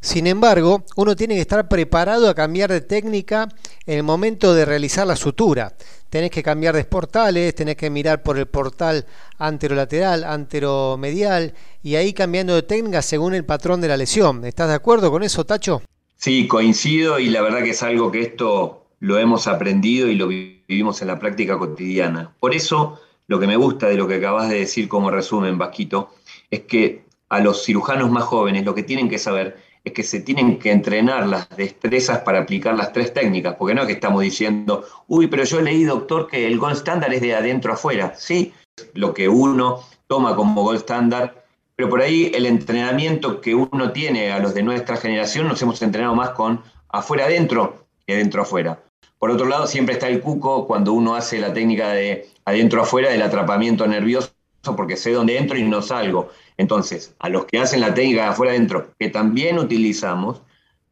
Sin 0.00 0.26
embargo, 0.26 0.82
uno 0.96 1.14
tiene 1.16 1.36
que 1.36 1.40
estar 1.40 1.68
preparado 1.68 2.28
a 2.28 2.34
cambiar 2.34 2.70
de 2.70 2.80
técnica 2.80 3.48
en 3.86 3.98
el 3.98 4.02
momento 4.02 4.52
de 4.52 4.64
realizar 4.64 5.06
la 5.06 5.16
sutura. 5.16 5.72
Tenés 6.10 6.30
que 6.30 6.42
cambiar 6.42 6.74
de 6.74 6.84
portales, 6.84 7.54
tenés 7.54 7.76
que 7.76 7.88
mirar 7.90 8.22
por 8.22 8.36
el 8.36 8.46
portal 8.46 9.06
anterolateral, 9.38 10.24
anteromedial 10.24 11.54
y 11.82 11.94
ahí 11.94 12.12
cambiando 12.12 12.54
de 12.54 12.62
técnica 12.62 13.02
según 13.02 13.34
el 13.34 13.44
patrón 13.44 13.80
de 13.80 13.88
la 13.88 13.96
lesión. 13.96 14.44
¿Estás 14.44 14.68
de 14.68 14.74
acuerdo 14.74 15.10
con 15.10 15.22
eso, 15.22 15.44
Tacho? 15.44 15.82
Sí, 16.16 16.48
coincido 16.48 17.18
y 17.20 17.30
la 17.30 17.40
verdad 17.40 17.62
que 17.62 17.70
es 17.70 17.82
algo 17.82 18.10
que 18.10 18.20
esto 18.20 18.84
lo 18.98 19.18
hemos 19.18 19.46
aprendido 19.46 20.08
y 20.08 20.16
lo 20.16 20.26
vivimos 20.26 21.00
en 21.00 21.08
la 21.08 21.18
práctica 21.18 21.56
cotidiana. 21.56 22.34
Por 22.40 22.54
eso, 22.54 23.00
lo 23.28 23.38
que 23.38 23.46
me 23.46 23.56
gusta 23.56 23.86
de 23.86 23.94
lo 23.94 24.08
que 24.08 24.16
acabas 24.16 24.50
de 24.50 24.58
decir 24.58 24.88
como 24.88 25.10
resumen, 25.10 25.56
Vasquito, 25.56 26.10
es 26.50 26.62
que 26.62 27.03
a 27.28 27.40
los 27.40 27.64
cirujanos 27.64 28.10
más 28.10 28.24
jóvenes 28.24 28.64
lo 28.64 28.74
que 28.74 28.82
tienen 28.82 29.08
que 29.08 29.18
saber 29.18 29.56
es 29.82 29.92
que 29.92 30.02
se 30.02 30.20
tienen 30.20 30.58
que 30.58 30.72
entrenar 30.72 31.26
las 31.26 31.48
destrezas 31.56 32.20
para 32.20 32.40
aplicar 32.40 32.74
las 32.74 32.92
tres 32.92 33.12
técnicas, 33.12 33.56
porque 33.58 33.74
no 33.74 33.82
es 33.82 33.86
que 33.86 33.92
estamos 33.92 34.22
diciendo, 34.22 34.84
uy, 35.08 35.26
pero 35.26 35.44
yo 35.44 35.60
leí, 35.60 35.84
doctor, 35.84 36.26
que 36.26 36.46
el 36.46 36.58
gold 36.58 36.76
standard 36.76 37.12
es 37.12 37.20
de 37.20 37.34
adentro 37.34 37.74
afuera. 37.74 38.14
Sí, 38.16 38.54
lo 38.94 39.12
que 39.12 39.28
uno 39.28 39.80
toma 40.06 40.34
como 40.34 40.62
gold 40.62 40.78
standard 40.78 41.32
pero 41.76 41.88
por 41.88 42.00
ahí 42.00 42.30
el 42.34 42.46
entrenamiento 42.46 43.40
que 43.40 43.54
uno 43.54 43.92
tiene 43.92 44.30
a 44.30 44.38
los 44.38 44.54
de 44.54 44.62
nuestra 44.62 44.96
generación 44.96 45.48
nos 45.48 45.60
hemos 45.62 45.82
entrenado 45.82 46.14
más 46.14 46.30
con 46.30 46.62
afuera 46.88 47.24
adentro 47.24 47.86
que 48.06 48.16
dentro 48.16 48.42
afuera. 48.42 48.80
Por 49.18 49.30
otro 49.30 49.46
lado, 49.46 49.66
siempre 49.66 49.94
está 49.94 50.08
el 50.08 50.20
cuco 50.20 50.66
cuando 50.66 50.92
uno 50.92 51.16
hace 51.16 51.38
la 51.40 51.52
técnica 51.52 51.88
de 51.88 52.28
adentro 52.44 52.82
afuera 52.82 53.10
del 53.10 53.22
atrapamiento 53.22 53.86
nervioso, 53.86 54.30
porque 54.76 54.96
sé 54.96 55.12
dónde 55.12 55.36
entro 55.36 55.58
y 55.58 55.64
no 55.64 55.82
salgo. 55.82 56.30
Entonces, 56.56 57.14
a 57.18 57.28
los 57.28 57.46
que 57.46 57.58
hacen 57.58 57.80
la 57.80 57.94
técnica 57.94 58.22
de 58.22 58.28
afuera 58.28 58.52
adentro, 58.52 58.90
que 58.98 59.08
también 59.08 59.58
utilizamos, 59.58 60.42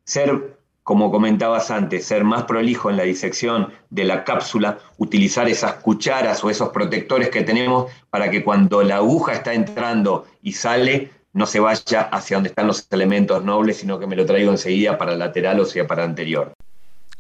ser 0.05 0.57
como 0.83 1.13
comentabas 1.13 1.71
antes, 1.71 2.07
ser 2.07 2.25
más 2.25 2.45
prolijo 2.45 2.91
en 2.91 2.97
la 2.97 3.05
disección 3.05 3.73
de 3.91 4.05
la 4.05 4.25
cápsula, 4.25 4.79
utilizar 4.99 5.49
esas 5.49 5.75
cucharas 5.75 6.43
o 6.43 6.51
esos 6.51 6.71
protectores 6.71 7.29
que 7.29 7.43
tenemos 7.43 7.91
para 8.11 8.31
que 8.31 8.43
cuando 8.43 8.83
la 8.83 8.97
aguja 8.97 9.33
está 9.33 9.55
entrando 9.55 10.27
y 10.43 10.53
sale, 10.53 11.13
no 11.33 11.47
se 11.47 11.61
vaya 11.61 12.03
hacia 12.11 12.37
donde 12.37 12.49
están 12.49 12.67
los 12.67 12.89
elementos 12.91 13.45
nobles, 13.45 13.77
sino 13.77 14.01
que 14.01 14.09
me 14.09 14.17
lo 14.17 14.27
traigo 14.27 14.51
enseguida 14.51 14.99
para 14.99 15.15
lateral 15.15 15.61
o 15.61 15.65
sea 15.65 15.87
para 15.87 16.03
anterior. 16.03 16.53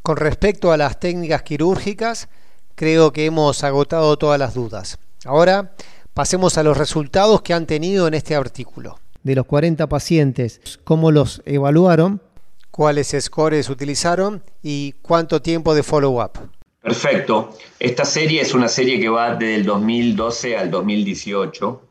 Con 0.03 0.17
respecto 0.17 0.73
a 0.73 0.77
las 0.77 0.99
técnicas 0.99 1.43
quirúrgicas, 1.43 2.29
creo 2.75 3.13
que 3.13 3.27
hemos 3.27 3.63
agotado 3.63 4.17
todas 4.17 4.41
las 4.41 4.55
dudas. 4.55 4.99
Ahora 5.25 5.71
pasemos 6.15 6.59
a 6.59 6.63
los 6.63 6.77
resultados 6.77 7.43
que 7.43 7.55
han 7.55 7.67
tenido 7.67 8.09
en 8.09 8.15
este 8.15 8.35
artículo. 8.35 8.99
De 9.23 9.35
los 9.35 9.47
40 9.47 9.89
pacientes, 9.89 10.61
¿cómo 10.85 11.11
los 11.11 11.43
evaluaron? 11.47 12.21
cuáles 12.73 13.15
scores 13.21 13.69
utilizaron 13.69 14.43
y 14.63 14.95
cuánto 15.03 15.41
tiempo 15.41 15.75
de 15.75 15.85
follow-up. 15.85 16.33
Perfecto. 16.81 17.57
Esta 17.79 18.05
serie 18.05 18.41
es 18.41 18.55
una 18.55 18.67
serie 18.67 18.99
que 18.99 19.09
va 19.09 19.37
desde 19.37 19.55
el 19.55 19.65
2012 19.65 20.57
al 20.57 20.71
2018. 20.71 21.89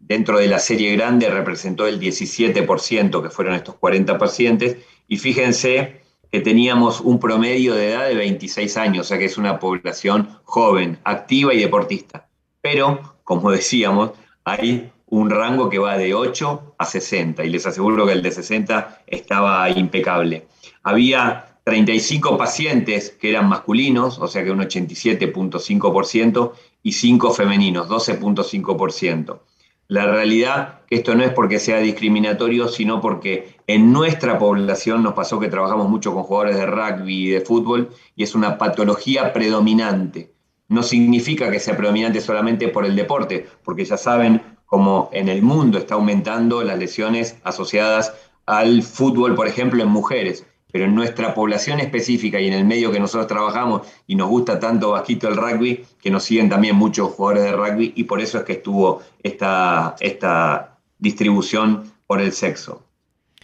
dentro 0.00 0.38
de 0.38 0.48
la 0.48 0.58
serie 0.58 0.96
grande 0.96 1.30
representó 1.30 1.86
el 1.86 2.00
17%, 2.00 3.22
que 3.22 3.30
fueron 3.30 3.54
estos 3.54 3.76
40 3.76 4.18
pacientes, 4.18 4.78
y 5.06 5.18
fíjense 5.18 6.00
que 6.32 6.40
teníamos 6.40 7.00
un 7.00 7.20
promedio 7.20 7.74
de 7.74 7.92
edad 7.92 8.08
de 8.08 8.14
26 8.14 8.76
años, 8.76 9.06
o 9.06 9.08
sea 9.08 9.18
que 9.18 9.26
es 9.26 9.38
una 9.38 9.60
población 9.60 10.40
joven, 10.42 10.98
activa 11.04 11.54
y 11.54 11.60
deportista. 11.60 12.28
Pero, 12.64 12.98
como 13.24 13.50
decíamos, 13.50 14.12
hay 14.42 14.90
un 15.08 15.28
rango 15.28 15.68
que 15.68 15.78
va 15.78 15.98
de 15.98 16.14
8 16.14 16.76
a 16.78 16.86
60 16.86 17.44
y 17.44 17.50
les 17.50 17.66
aseguro 17.66 18.06
que 18.06 18.12
el 18.12 18.22
de 18.22 18.30
60 18.30 19.02
estaba 19.06 19.68
impecable. 19.68 20.46
Había 20.82 21.58
35 21.64 22.38
pacientes 22.38 23.10
que 23.10 23.28
eran 23.28 23.50
masculinos, 23.50 24.18
o 24.18 24.28
sea 24.28 24.42
que 24.42 24.50
un 24.50 24.60
87.5%, 24.60 26.52
y 26.82 26.92
5 26.92 27.30
femeninos, 27.32 27.86
12.5%. 27.86 29.40
La 29.88 30.06
realidad 30.06 30.80
que 30.86 30.96
esto 30.96 31.14
no 31.14 31.22
es 31.22 31.32
porque 31.34 31.58
sea 31.58 31.80
discriminatorio, 31.80 32.68
sino 32.68 33.02
porque 33.02 33.58
en 33.66 33.92
nuestra 33.92 34.38
población 34.38 35.02
nos 35.02 35.12
pasó 35.12 35.38
que 35.38 35.48
trabajamos 35.48 35.90
mucho 35.90 36.14
con 36.14 36.22
jugadores 36.22 36.56
de 36.56 36.64
rugby 36.64 37.26
y 37.26 37.28
de 37.28 37.42
fútbol 37.42 37.90
y 38.16 38.22
es 38.22 38.34
una 38.34 38.56
patología 38.56 39.34
predominante. 39.34 40.33
No 40.74 40.82
significa 40.82 41.52
que 41.52 41.60
sea 41.60 41.76
predominante 41.76 42.20
solamente 42.20 42.66
por 42.66 42.84
el 42.84 42.96
deporte, 42.96 43.46
porque 43.62 43.84
ya 43.84 43.96
saben 43.96 44.42
como 44.66 45.08
en 45.12 45.28
el 45.28 45.40
mundo 45.40 45.78
está 45.78 45.94
aumentando 45.94 46.64
las 46.64 46.76
lesiones 46.76 47.36
asociadas 47.44 48.12
al 48.44 48.82
fútbol, 48.82 49.36
por 49.36 49.46
ejemplo, 49.46 49.80
en 49.84 49.88
mujeres. 49.88 50.44
Pero 50.72 50.86
en 50.86 50.96
nuestra 50.96 51.32
población 51.32 51.78
específica 51.78 52.40
y 52.40 52.48
en 52.48 52.54
el 52.54 52.64
medio 52.64 52.90
que 52.90 52.98
nosotros 52.98 53.28
trabajamos, 53.28 53.82
y 54.08 54.16
nos 54.16 54.28
gusta 54.28 54.58
tanto 54.58 54.90
Vasquito 54.90 55.28
el 55.28 55.36
rugby, 55.36 55.84
que 56.02 56.10
nos 56.10 56.24
siguen 56.24 56.48
también 56.48 56.74
muchos 56.74 57.12
jugadores 57.12 57.44
de 57.44 57.52
rugby, 57.52 57.92
y 57.94 58.02
por 58.02 58.20
eso 58.20 58.38
es 58.38 58.44
que 58.44 58.54
estuvo 58.54 59.00
esta, 59.22 59.94
esta 60.00 60.76
distribución 60.98 61.84
por 62.08 62.20
el 62.20 62.32
sexo. 62.32 62.82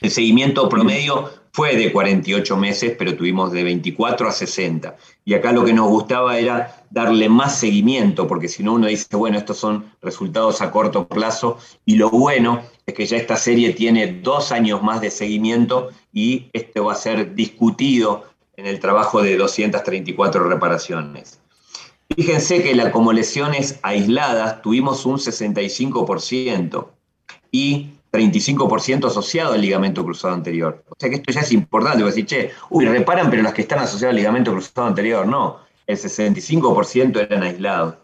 El 0.01 0.11
seguimiento 0.11 0.69
promedio 0.69 1.31
fue 1.52 1.76
de 1.76 1.92
48 1.92 2.56
meses, 2.56 2.94
pero 2.98 3.16
tuvimos 3.16 3.52
de 3.52 3.64
24 3.64 4.28
a 4.28 4.32
60. 4.32 4.96
Y 5.24 5.34
acá 5.34 5.52
lo 5.52 5.64
que 5.64 5.72
nos 5.72 5.88
gustaba 5.88 6.38
era 6.38 6.84
darle 6.90 7.28
más 7.28 7.58
seguimiento, 7.58 8.26
porque 8.26 8.48
si 8.48 8.62
no 8.62 8.74
uno 8.74 8.86
dice, 8.86 9.16
bueno, 9.16 9.38
estos 9.38 9.58
son 9.58 9.86
resultados 10.00 10.60
a 10.60 10.70
corto 10.70 11.08
plazo, 11.08 11.58
y 11.84 11.96
lo 11.96 12.10
bueno 12.10 12.62
es 12.86 12.94
que 12.94 13.06
ya 13.06 13.16
esta 13.16 13.36
serie 13.36 13.72
tiene 13.72 14.20
dos 14.22 14.52
años 14.52 14.82
más 14.82 15.00
de 15.00 15.10
seguimiento 15.10 15.90
y 16.12 16.48
esto 16.52 16.84
va 16.84 16.92
a 16.92 16.96
ser 16.96 17.34
discutido 17.34 18.24
en 18.56 18.66
el 18.66 18.78
trabajo 18.78 19.22
de 19.22 19.36
234 19.36 20.44
reparaciones. 20.48 21.40
Fíjense 22.16 22.62
que 22.62 22.74
la, 22.74 22.90
como 22.90 23.12
lesiones 23.12 23.78
aisladas 23.82 24.62
tuvimos 24.62 25.06
un 25.06 25.16
65% 25.16 26.88
y 27.52 27.90
35% 28.12 29.07
asociado 29.07 29.55
al 29.55 29.61
ligamento 29.61 30.05
cruzado 30.05 30.35
anterior. 30.35 30.85
O 30.88 30.96
sea 30.99 31.09
que 31.09 31.16
esto 31.16 31.33
ya 31.33 31.40
es 31.40 31.53
importante, 31.53 32.05
decir, 32.05 32.27
che, 32.27 32.51
uy, 32.70 32.87
reparan, 32.87 33.31
pero 33.31 33.42
las 33.42 33.55
que 33.55 33.62
están 33.62 33.79
asociadas 33.79 34.12
al 34.12 34.16
ligamento 34.16 34.53
cruzado 34.53 34.87
anterior, 34.87 35.27
no, 35.27 35.59
el 35.87 35.96
65% 35.96 37.20
eran 37.20 37.42
aislados. 37.42 37.94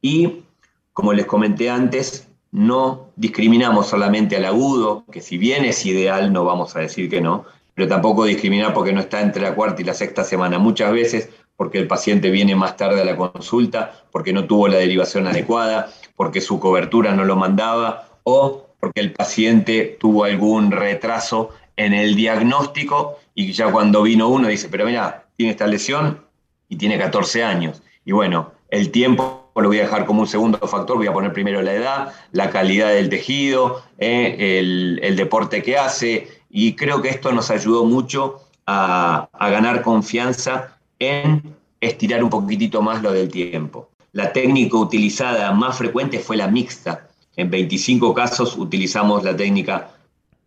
Y, 0.00 0.44
como 0.92 1.12
les 1.12 1.26
comenté 1.26 1.68
antes, 1.70 2.28
no 2.52 3.10
discriminamos 3.16 3.86
solamente 3.88 4.36
al 4.36 4.44
agudo, 4.44 5.04
que 5.10 5.20
si 5.20 5.36
bien 5.36 5.64
es 5.64 5.84
ideal, 5.84 6.32
no 6.32 6.44
vamos 6.44 6.76
a 6.76 6.80
decir 6.80 7.10
que 7.10 7.20
no, 7.20 7.44
pero 7.74 7.88
tampoco 7.88 8.24
discriminar 8.24 8.72
porque 8.72 8.92
no 8.92 9.00
está 9.00 9.20
entre 9.20 9.42
la 9.42 9.54
cuarta 9.54 9.82
y 9.82 9.84
la 9.84 9.94
sexta 9.94 10.24
semana. 10.24 10.58
Muchas 10.58 10.92
veces 10.92 11.28
porque 11.56 11.78
el 11.78 11.86
paciente 11.86 12.30
viene 12.30 12.54
más 12.54 12.76
tarde 12.76 13.00
a 13.00 13.04
la 13.04 13.16
consulta, 13.16 14.04
porque 14.12 14.32
no 14.32 14.46
tuvo 14.46 14.68
la 14.68 14.78
derivación 14.78 15.26
adecuada, 15.26 15.90
porque 16.14 16.40
su 16.40 16.60
cobertura 16.60 17.14
no 17.14 17.24
lo 17.24 17.36
mandaba 17.36 18.08
o 18.24 18.65
porque 18.86 19.00
el 19.00 19.12
paciente 19.12 19.96
tuvo 19.98 20.22
algún 20.22 20.70
retraso 20.70 21.50
en 21.76 21.92
el 21.92 22.14
diagnóstico 22.14 23.18
y 23.34 23.50
ya 23.50 23.72
cuando 23.72 24.02
vino 24.02 24.28
uno 24.28 24.46
dice, 24.46 24.68
pero 24.68 24.86
mira, 24.86 25.26
tiene 25.36 25.50
esta 25.50 25.66
lesión 25.66 26.24
y 26.68 26.76
tiene 26.76 26.96
14 26.96 27.42
años. 27.42 27.82
Y 28.04 28.12
bueno, 28.12 28.52
el 28.70 28.92
tiempo 28.92 29.50
lo 29.56 29.66
voy 29.66 29.80
a 29.80 29.82
dejar 29.82 30.06
como 30.06 30.20
un 30.20 30.28
segundo 30.28 30.58
factor, 30.68 30.98
voy 30.98 31.08
a 31.08 31.12
poner 31.12 31.32
primero 31.32 31.62
la 31.62 31.72
edad, 31.72 32.12
la 32.30 32.50
calidad 32.50 32.90
del 32.90 33.08
tejido, 33.08 33.82
eh, 33.98 34.60
el, 35.02 35.16
deporte 35.16 35.64
que 35.64 35.76
hace, 35.76 36.28
y 36.48 36.74
creo 36.76 37.02
que 37.02 37.08
esto 37.08 37.32
nos 37.32 37.50
ayudó 37.50 37.84
mucho 37.86 38.42
a, 38.66 39.28
a 39.32 39.50
ganar 39.50 39.82
confianza 39.82 40.78
en 41.00 41.42
estirar 41.80 42.22
un 42.22 42.30
poquitito 42.30 42.82
más 42.82 43.02
lo 43.02 43.10
del 43.10 43.32
tiempo. 43.32 43.88
La 44.12 44.32
técnica 44.32 44.76
utilizada 44.76 45.50
más 45.50 45.76
frecuente 45.76 46.20
fue 46.20 46.36
la 46.36 46.46
mixta, 46.46 47.05
en 47.36 47.50
25 47.50 48.14
casos 48.14 48.56
utilizamos 48.56 49.22
la 49.22 49.36
técnica 49.36 49.92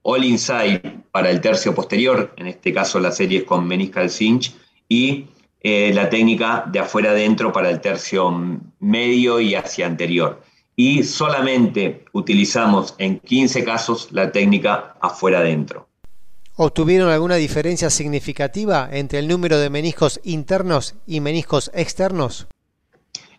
All 0.02 0.24
Inside 0.24 0.82
para 1.12 1.30
el 1.30 1.40
tercio 1.40 1.74
posterior, 1.76 2.34
en 2.38 2.48
este 2.48 2.74
caso 2.74 3.00
la 3.00 3.12
serie 3.12 3.40
es 3.40 3.44
con 3.46 3.68
meniscal 3.68 4.10
cinch, 4.10 4.56
y 4.88 5.28
eh, 5.62 5.92
la 5.94 6.10
técnica 6.10 6.66
de 6.72 6.80
afuera 6.80 7.12
adentro 7.12 7.52
para 7.52 7.70
el 7.70 7.80
tercio 7.80 8.32
medio 8.80 9.40
y 9.40 9.56
hacia 9.56 9.86
anterior. 9.86 10.42
Y 10.76 11.04
solamente 11.04 12.06
utilizamos 12.14 12.96
en 12.98 13.20
15 13.20 13.64
casos 13.66 14.08
la 14.12 14.32
técnica 14.32 14.96
afuera 15.02 15.40
adentro. 15.40 15.88
¿Obtuvieron 16.56 17.10
alguna 17.10 17.36
diferencia 17.36 17.90
significativa 17.90 18.90
entre 18.92 19.20
el 19.20 19.28
número 19.28 19.60
de 19.60 19.70
meniscos 19.70 20.20
internos 20.24 20.96
y 21.06 21.20
meniscos 21.20 21.70
externos? 21.74 22.48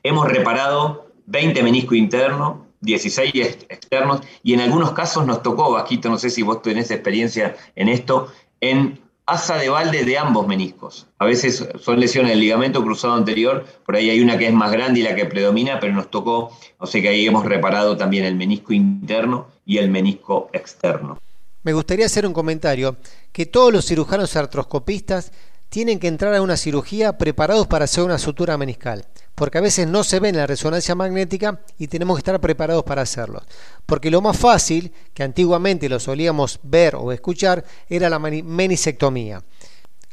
Hemos 0.02 0.28
reparado 0.28 1.10
20 1.26 1.62
meniscos 1.62 1.96
internos, 1.96 2.69
16 2.80 3.34
externos, 3.68 4.20
y 4.42 4.54
en 4.54 4.60
algunos 4.60 4.92
casos 4.92 5.26
nos 5.26 5.42
tocó, 5.42 5.72
Vasquito, 5.72 6.08
no 6.08 6.18
sé 6.18 6.30
si 6.30 6.42
vos 6.42 6.62
tenés 6.62 6.90
experiencia 6.90 7.56
en 7.76 7.88
esto, 7.88 8.32
en 8.60 9.00
asa 9.26 9.56
de 9.56 9.68
balde 9.68 10.04
de 10.04 10.18
ambos 10.18 10.46
meniscos. 10.48 11.06
A 11.18 11.24
veces 11.24 11.68
son 11.78 12.00
lesiones 12.00 12.32
del 12.32 12.40
ligamento 12.40 12.82
cruzado 12.82 13.14
anterior, 13.14 13.64
por 13.86 13.94
ahí 13.96 14.10
hay 14.10 14.20
una 14.20 14.36
que 14.36 14.48
es 14.48 14.52
más 14.52 14.72
grande 14.72 15.00
y 15.00 15.02
la 15.02 15.14
que 15.14 15.26
predomina, 15.26 15.78
pero 15.78 15.92
nos 15.92 16.10
tocó, 16.10 16.56
o 16.78 16.86
sea 16.86 17.00
que 17.00 17.08
ahí 17.08 17.26
hemos 17.26 17.44
reparado 17.44 17.96
también 17.96 18.24
el 18.24 18.34
menisco 18.34 18.72
interno 18.72 19.48
y 19.64 19.78
el 19.78 19.88
menisco 19.88 20.50
externo. 20.52 21.18
Me 21.62 21.74
gustaría 21.74 22.06
hacer 22.06 22.26
un 22.26 22.32
comentario, 22.32 22.96
que 23.32 23.46
todos 23.46 23.72
los 23.72 23.84
cirujanos 23.86 24.34
artroscopistas 24.34 25.30
tienen 25.70 25.98
que 25.98 26.08
entrar 26.08 26.34
a 26.34 26.42
una 26.42 26.58
cirugía 26.58 27.16
preparados 27.16 27.66
para 27.66 27.86
hacer 27.86 28.04
una 28.04 28.18
sutura 28.18 28.58
meniscal 28.58 29.06
porque 29.40 29.56
a 29.56 29.62
veces 29.62 29.88
no 29.88 30.04
se 30.04 30.20
ve 30.20 30.28
en 30.28 30.36
la 30.36 30.46
resonancia 30.46 30.94
magnética 30.94 31.60
y 31.78 31.88
tenemos 31.88 32.14
que 32.14 32.20
estar 32.20 32.38
preparados 32.42 32.84
para 32.84 33.00
hacerlo. 33.00 33.42
Porque 33.86 34.10
lo 34.10 34.20
más 34.20 34.36
fácil, 34.36 34.92
que 35.14 35.22
antiguamente 35.22 35.88
lo 35.88 35.98
solíamos 35.98 36.60
ver 36.62 36.94
o 36.94 37.10
escuchar, 37.10 37.64
era 37.88 38.10
la 38.10 38.18
menisectomía. 38.18 39.42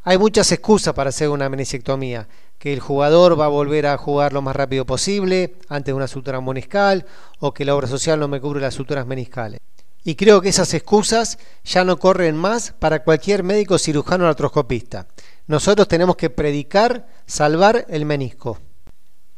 Hay 0.03 0.17
muchas 0.17 0.49
excusas 0.53 0.93
para 0.93 1.09
hacer 1.09 1.27
una 1.27 1.49
menisectomía, 1.49 2.29
que 2.57 2.71
el 2.71 2.79
jugador 2.79 3.37
va 3.37 3.47
a 3.47 3.49
volver 3.49 3.87
a 3.87 3.97
jugar 3.97 4.31
lo 4.31 4.41
más 4.41 4.55
rápido 4.55 4.85
posible 4.85 5.55
antes 5.67 5.87
de 5.87 5.97
una 5.97 6.07
sutura 6.07 6.39
meniscal 6.39 7.05
o 7.39 7.53
que 7.53 7.65
la 7.65 7.75
obra 7.75 7.89
social 7.89 8.17
no 8.21 8.29
me 8.29 8.39
cubre 8.39 8.61
las 8.61 8.75
suturas 8.75 9.05
meniscales. 9.05 9.59
Y 10.05 10.15
creo 10.15 10.39
que 10.39 10.47
esas 10.47 10.73
excusas 10.73 11.37
ya 11.65 11.83
no 11.83 11.97
corren 11.97 12.37
más 12.37 12.71
para 12.79 13.03
cualquier 13.03 13.43
médico 13.43 13.77
cirujano 13.77 14.25
artroscopista. 14.25 15.05
Nosotros 15.47 15.87
tenemos 15.87 16.17
que 16.17 16.29
predicar 16.29 17.07
salvar 17.25 17.85
el 17.89 18.05
menisco 18.05 18.59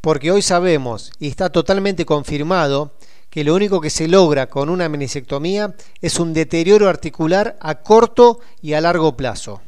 porque 0.01 0.31
hoy 0.31 0.41
sabemos 0.41 1.11
y 1.19 1.27
está 1.27 1.49
totalmente 1.49 2.05
confirmado 2.05 2.93
que 3.29 3.43
lo 3.43 3.53
único 3.53 3.79
que 3.81 3.89
se 3.89 4.07
logra 4.07 4.47
con 4.47 4.69
una 4.69 4.89
menisectomía 4.89 5.75
es 6.01 6.19
un 6.19 6.33
deterioro 6.33 6.89
articular 6.89 7.57
a 7.59 7.75
corto 7.75 8.39
y 8.61 8.73
a 8.73 8.81
largo 8.81 9.15
plazo. 9.15 9.61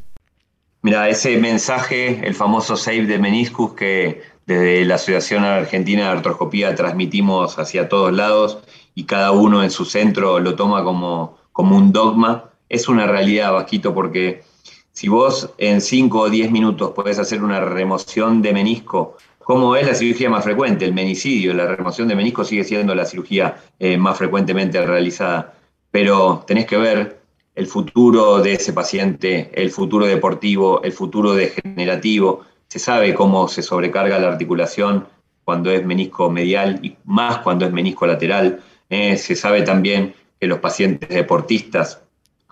Mira, 0.81 1.09
ese 1.09 1.37
mensaje, 1.37 2.25
el 2.25 2.33
famoso 2.33 2.75
save 2.75 3.05
de 3.05 3.19
meniscus 3.19 3.73
que 3.73 4.23
desde 4.47 4.83
la 4.85 4.95
Asociación 4.95 5.43
Argentina 5.43 6.05
de 6.05 6.17
Artroscopía 6.17 6.73
transmitimos 6.73 7.59
hacia 7.59 7.87
todos 7.87 8.11
lados 8.11 8.57
y 8.95 9.03
cada 9.03 9.31
uno 9.31 9.63
en 9.63 9.69
su 9.69 9.85
centro 9.85 10.39
lo 10.39 10.55
toma 10.55 10.83
como, 10.83 11.37
como 11.51 11.77
un 11.77 11.91
dogma, 11.91 12.49
es 12.67 12.87
una 12.87 13.05
realidad, 13.05 13.53
Vasquito, 13.53 13.93
porque 13.93 14.43
si 14.91 15.07
vos 15.07 15.49
en 15.57 15.81
5 15.81 16.19
o 16.19 16.29
10 16.29 16.51
minutos 16.51 16.91
podés 16.91 17.19
hacer 17.19 17.43
una 17.43 17.59
remoción 17.59 18.41
de 18.41 18.53
menisco 18.53 19.17
¿Cómo 19.43 19.75
es 19.75 19.87
la 19.87 19.95
cirugía 19.95 20.29
más 20.29 20.43
frecuente? 20.43 20.85
El 20.85 20.93
menicidio, 20.93 21.53
la 21.53 21.65
remoción 21.65 22.07
de 22.07 22.15
menisco 22.15 22.43
sigue 22.43 22.63
siendo 22.63 22.93
la 22.93 23.05
cirugía 23.05 23.57
eh, 23.79 23.97
más 23.97 24.17
frecuentemente 24.17 24.85
realizada, 24.85 25.55
pero 25.89 26.43
tenés 26.45 26.67
que 26.67 26.77
ver 26.77 27.21
el 27.55 27.65
futuro 27.65 28.39
de 28.39 28.53
ese 28.53 28.71
paciente, 28.71 29.49
el 29.53 29.71
futuro 29.71 30.05
deportivo, 30.05 30.81
el 30.83 30.93
futuro 30.93 31.33
degenerativo. 31.33 32.45
Se 32.67 32.79
sabe 32.79 33.15
cómo 33.15 33.47
se 33.47 33.63
sobrecarga 33.63 34.19
la 34.19 34.29
articulación 34.29 35.07
cuando 35.43 35.71
es 35.71 35.85
menisco 35.85 36.29
medial 36.29 36.79
y 36.83 36.95
más 37.03 37.39
cuando 37.39 37.65
es 37.65 37.73
menisco 37.73 38.05
lateral. 38.05 38.61
Eh, 38.89 39.17
se 39.17 39.35
sabe 39.35 39.63
también 39.63 40.13
que 40.39 40.47
los 40.47 40.59
pacientes 40.59 41.09
deportistas 41.09 42.01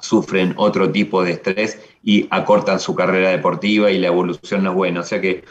sufren 0.01 0.53
otro 0.57 0.91
tipo 0.91 1.23
de 1.23 1.31
estrés 1.31 1.79
y 2.03 2.27
acortan 2.29 2.79
su 2.79 2.95
carrera 2.95 3.29
deportiva 3.29 3.91
y 3.91 3.97
la 3.97 4.07
evolución 4.07 4.63
no 4.63 4.71
es 4.71 4.75
buena. 4.75 5.01
O 5.01 5.03
sea 5.03 5.19
que 5.21 5.43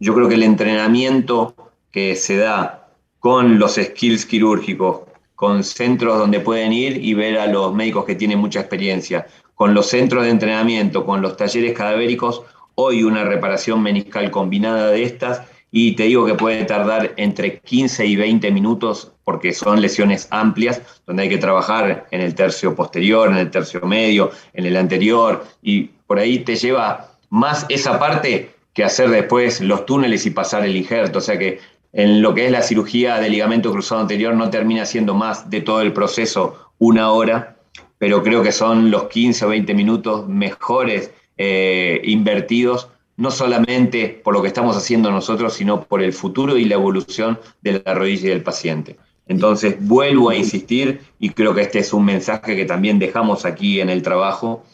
yo 0.00 0.14
creo 0.14 0.28
que 0.28 0.34
el 0.34 0.42
entrenamiento 0.42 1.54
que 1.90 2.16
se 2.16 2.36
da 2.36 2.88
con 3.20 3.58
los 3.58 3.74
skills 3.74 4.26
quirúrgicos, 4.26 5.02
con 5.34 5.64
centros 5.64 6.18
donde 6.18 6.40
pueden 6.40 6.72
ir 6.72 7.04
y 7.04 7.14
ver 7.14 7.38
a 7.38 7.46
los 7.46 7.74
médicos 7.74 8.04
que 8.04 8.14
tienen 8.14 8.38
mucha 8.38 8.60
experiencia, 8.60 9.26
con 9.54 9.74
los 9.74 9.86
centros 9.86 10.24
de 10.24 10.30
entrenamiento, 10.30 11.06
con 11.06 11.22
los 11.22 11.36
talleres 11.36 11.72
cadavéricos, 11.76 12.42
hoy 12.74 13.04
una 13.04 13.24
reparación 13.24 13.82
meniscal 13.82 14.30
combinada 14.30 14.90
de 14.90 15.04
estas 15.04 15.42
y 15.70 15.96
te 15.96 16.04
digo 16.04 16.24
que 16.26 16.34
puede 16.34 16.64
tardar 16.64 17.14
entre 17.16 17.58
15 17.58 18.06
y 18.06 18.16
20 18.16 18.50
minutos 18.52 19.12
porque 19.24 19.52
son 19.52 19.80
lesiones 19.80 20.28
amplias 20.30 20.80
donde 21.06 21.24
hay 21.24 21.28
que 21.28 21.38
trabajar 21.38 22.06
en 22.10 22.20
el 22.20 22.34
tercio 22.34 22.74
posterior, 22.76 23.28
en 23.28 23.38
el 23.38 23.50
tercio 23.50 23.80
medio, 23.80 24.30
en 24.52 24.66
el 24.66 24.76
anterior 24.76 25.44
y 25.62 25.90
por 26.06 26.18
ahí 26.18 26.40
te 26.40 26.56
lleva 26.56 27.10
más 27.30 27.66
esa 27.68 27.98
parte 27.98 28.50
que 28.72 28.84
hacer 28.84 29.08
después 29.10 29.60
los 29.60 29.86
túneles 29.86 30.26
y 30.26 30.30
pasar 30.30 30.64
el 30.64 30.76
injerto. 30.76 31.18
O 31.18 31.22
sea 31.22 31.38
que 31.38 31.60
en 31.92 32.22
lo 32.22 32.34
que 32.34 32.46
es 32.46 32.50
la 32.50 32.62
cirugía 32.62 33.18
de 33.18 33.30
ligamento 33.30 33.70
cruzado 33.70 34.00
anterior 34.00 34.34
no 34.34 34.50
termina 34.50 34.84
siendo 34.84 35.14
más 35.14 35.48
de 35.48 35.60
todo 35.60 35.80
el 35.80 35.92
proceso 35.92 36.72
una 36.78 37.12
hora, 37.12 37.56
pero 37.98 38.22
creo 38.22 38.42
que 38.42 38.52
son 38.52 38.90
los 38.90 39.04
15 39.04 39.44
o 39.44 39.48
20 39.48 39.74
minutos 39.74 40.28
mejores 40.28 41.12
eh, 41.38 42.00
invertidos, 42.04 42.88
no 43.16 43.30
solamente 43.30 44.08
por 44.08 44.34
lo 44.34 44.42
que 44.42 44.48
estamos 44.48 44.76
haciendo 44.76 45.12
nosotros, 45.12 45.54
sino 45.54 45.84
por 45.84 46.02
el 46.02 46.12
futuro 46.12 46.56
y 46.56 46.64
la 46.64 46.74
evolución 46.74 47.38
de 47.62 47.82
la 47.84 47.94
rodilla 47.94 48.30
del 48.30 48.42
paciente. 48.42 48.96
Entonces, 49.26 49.76
vuelvo 49.80 50.30
a 50.30 50.36
insistir 50.36 51.00
y 51.18 51.30
creo 51.30 51.54
que 51.54 51.62
este 51.62 51.78
es 51.78 51.92
un 51.92 52.04
mensaje 52.04 52.56
que 52.56 52.64
también 52.64 52.98
dejamos 52.98 53.44
aquí 53.44 53.80
en 53.80 53.88
el 53.88 54.02
trabajo, 54.02 54.64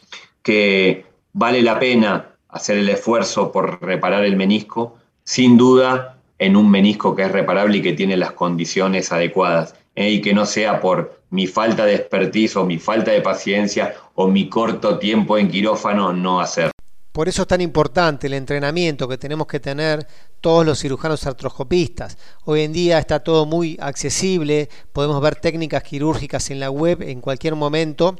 que 0.42 1.04
vale 1.32 1.62
la 1.62 1.78
pena 1.78 2.30
hacer 2.48 2.78
el 2.78 2.88
esfuerzo 2.88 3.52
por 3.52 3.80
reparar 3.82 4.24
el 4.24 4.36
menisco, 4.36 4.96
sin 5.24 5.56
duda 5.56 6.16
en 6.38 6.56
un 6.56 6.70
menisco 6.70 7.14
que 7.14 7.22
es 7.22 7.32
reparable 7.32 7.78
y 7.78 7.82
que 7.82 7.92
tiene 7.92 8.16
las 8.16 8.32
condiciones 8.32 9.12
adecuadas, 9.12 9.74
¿eh? 9.94 10.10
y 10.10 10.20
que 10.20 10.34
no 10.34 10.46
sea 10.46 10.80
por 10.80 11.20
mi 11.30 11.46
falta 11.46 11.84
de 11.84 11.94
expertise 11.94 12.56
o 12.56 12.64
mi 12.64 12.78
falta 12.78 13.12
de 13.12 13.20
paciencia 13.20 13.94
o 14.14 14.26
mi 14.26 14.48
corto 14.48 14.98
tiempo 14.98 15.38
en 15.38 15.48
quirófano 15.48 16.12
no 16.12 16.40
hacer. 16.40 16.70
Por 17.12 17.28
eso 17.28 17.42
es 17.42 17.48
tan 17.48 17.60
importante 17.60 18.28
el 18.28 18.34
entrenamiento 18.34 19.08
que 19.08 19.18
tenemos 19.18 19.46
que 19.46 19.58
tener 19.58 20.06
todos 20.40 20.64
los 20.64 20.80
cirujanos 20.80 21.26
artroscopistas. 21.26 22.16
Hoy 22.44 22.62
en 22.62 22.72
día 22.72 22.98
está 22.98 23.20
todo 23.20 23.46
muy 23.46 23.76
accesible, 23.80 24.68
podemos 24.92 25.20
ver 25.20 25.36
técnicas 25.36 25.82
quirúrgicas 25.82 26.50
en 26.50 26.60
la 26.60 26.70
web 26.70 27.02
en 27.02 27.20
cualquier 27.20 27.56
momento 27.56 28.16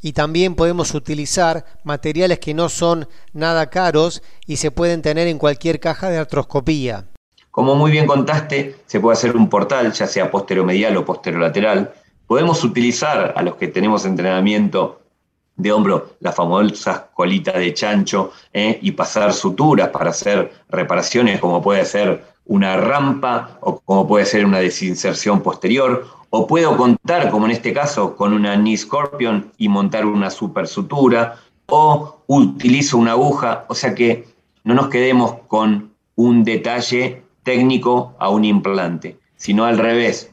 y 0.00 0.12
también 0.12 0.54
podemos 0.54 0.94
utilizar 0.94 1.64
materiales 1.84 2.38
que 2.38 2.54
no 2.54 2.68
son 2.68 3.08
nada 3.32 3.70
caros 3.70 4.22
y 4.46 4.56
se 4.56 4.70
pueden 4.70 5.02
tener 5.02 5.26
en 5.28 5.38
cualquier 5.38 5.80
caja 5.80 6.10
de 6.10 6.18
artroscopía. 6.18 7.06
Como 7.50 7.74
muy 7.74 7.90
bien 7.90 8.06
contaste, 8.06 8.76
se 8.86 9.00
puede 9.00 9.14
hacer 9.14 9.36
un 9.36 9.48
portal, 9.48 9.92
ya 9.92 10.06
sea 10.06 10.30
posteromedial 10.30 10.96
o 10.96 11.04
posterolateral. 11.04 11.92
Podemos 12.26 12.62
utilizar 12.62 13.34
a 13.36 13.42
los 13.42 13.56
que 13.56 13.68
tenemos 13.68 14.04
entrenamiento 14.04 15.00
de 15.56 15.72
hombro 15.72 16.14
las 16.20 16.34
famosas 16.34 17.02
colitas 17.12 17.56
de 17.56 17.74
chancho 17.74 18.32
¿eh? 18.52 18.78
y 18.80 18.92
pasar 18.92 19.32
suturas 19.32 19.88
para 19.88 20.10
hacer 20.10 20.52
reparaciones 20.68 21.40
como 21.40 21.60
puede 21.60 21.84
ser 21.84 22.24
una 22.48 22.76
rampa 22.76 23.58
o 23.60 23.78
como 23.80 24.08
puede 24.08 24.24
ser 24.24 24.44
una 24.44 24.58
desinserción 24.58 25.42
posterior 25.42 26.06
o 26.30 26.46
puedo 26.46 26.76
contar, 26.76 27.30
como 27.30 27.46
en 27.46 27.52
este 27.52 27.72
caso, 27.72 28.16
con 28.16 28.32
una 28.32 28.56
knee 28.56 28.76
scorpion 28.76 29.52
y 29.56 29.68
montar 29.68 30.04
una 30.04 30.30
super 30.30 30.66
sutura, 30.66 31.36
o 31.66 32.22
utilizo 32.26 32.98
una 32.98 33.12
aguja, 33.12 33.64
o 33.68 33.74
sea 33.74 33.94
que 33.94 34.26
no 34.64 34.74
nos 34.74 34.88
quedemos 34.88 35.34
con 35.48 35.92
un 36.16 36.44
detalle 36.44 37.22
técnico 37.42 38.14
a 38.18 38.30
un 38.30 38.44
implante, 38.44 39.18
sino 39.36 39.64
al 39.64 39.78
revés. 39.78 40.32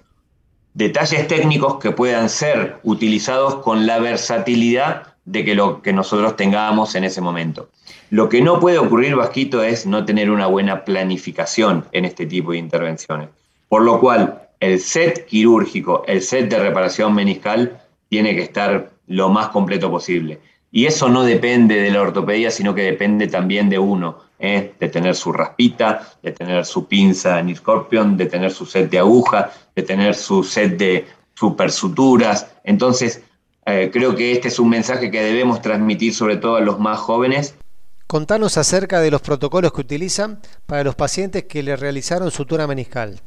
Detalles 0.73 1.27
técnicos 1.27 1.77
que 1.77 1.91
puedan 1.91 2.29
ser 2.29 2.79
utilizados 2.83 3.55
con 3.55 3.85
la 3.85 3.99
versatilidad 3.99 5.14
de 5.25 5.43
que 5.43 5.55
lo 5.55 5.81
que 5.81 5.91
nosotros 5.91 6.35
tengamos 6.35 6.95
en 6.95 7.03
ese 7.03 7.21
momento. 7.21 7.69
Lo 8.11 8.29
que 8.29 8.41
no 8.41 8.59
puede 8.59 8.77
ocurrir, 8.77 9.15
Vasquito, 9.15 9.63
es 9.63 9.85
no 9.85 10.05
tener 10.05 10.29
una 10.29 10.47
buena 10.47 10.85
planificación 10.85 11.85
en 11.91 12.05
este 12.05 12.25
tipo 12.25 12.51
de 12.51 12.59
intervenciones. 12.59 13.29
Por 13.67 13.81
lo 13.81 13.99
cual, 13.99 14.49
el 14.59 14.79
set 14.79 15.25
quirúrgico, 15.25 16.03
el 16.07 16.21
set 16.21 16.49
de 16.49 16.59
reparación 16.59 17.13
meniscal 17.13 17.81
tiene 18.09 18.35
que 18.35 18.43
estar 18.43 18.91
lo 19.07 19.29
más 19.29 19.49
completo 19.49 19.89
posible. 19.89 20.39
Y 20.71 20.85
eso 20.85 21.09
no 21.09 21.23
depende 21.23 21.81
de 21.81 21.89
la 21.89 22.01
ortopedia, 22.01 22.51
sino 22.51 22.75
que 22.75 22.83
depende 22.83 23.27
también 23.27 23.69
de 23.69 23.79
uno, 23.79 24.19
¿eh? 24.39 24.73
de 24.79 24.89
tener 24.89 25.15
su 25.15 25.31
raspita, 25.31 26.01
de 26.21 26.31
tener 26.31 26.65
su 26.65 26.85
pinza 26.85 27.39
en 27.39 27.55
Scorpion, 27.55 28.17
de 28.17 28.25
tener 28.25 28.51
su 28.51 28.65
set 28.65 28.89
de 28.89 28.99
aguja, 28.99 29.51
de 29.75 29.83
tener 29.83 30.15
su 30.15 30.43
set 30.43 30.77
de 30.77 31.05
super 31.33 31.71
suturas. 31.71 32.53
Entonces, 32.63 33.23
eh, 33.65 33.89
creo 33.91 34.15
que 34.15 34.31
este 34.31 34.49
es 34.49 34.59
un 34.59 34.69
mensaje 34.69 35.09
que 35.09 35.21
debemos 35.21 35.61
transmitir 35.61 36.13
sobre 36.13 36.37
todo 36.37 36.55
a 36.57 36.61
los 36.61 36.79
más 36.79 36.99
jóvenes. 36.99 37.55
Contanos 38.07 38.57
acerca 38.57 38.99
de 38.99 39.09
los 39.09 39.21
protocolos 39.21 39.73
que 39.73 39.81
utilizan 39.81 40.39
para 40.67 40.83
los 40.83 40.93
pacientes 40.93 41.45
que 41.45 41.63
le 41.63 41.75
realizaron 41.75 42.29
sutura 42.29 42.67
meniscal. 42.67 43.19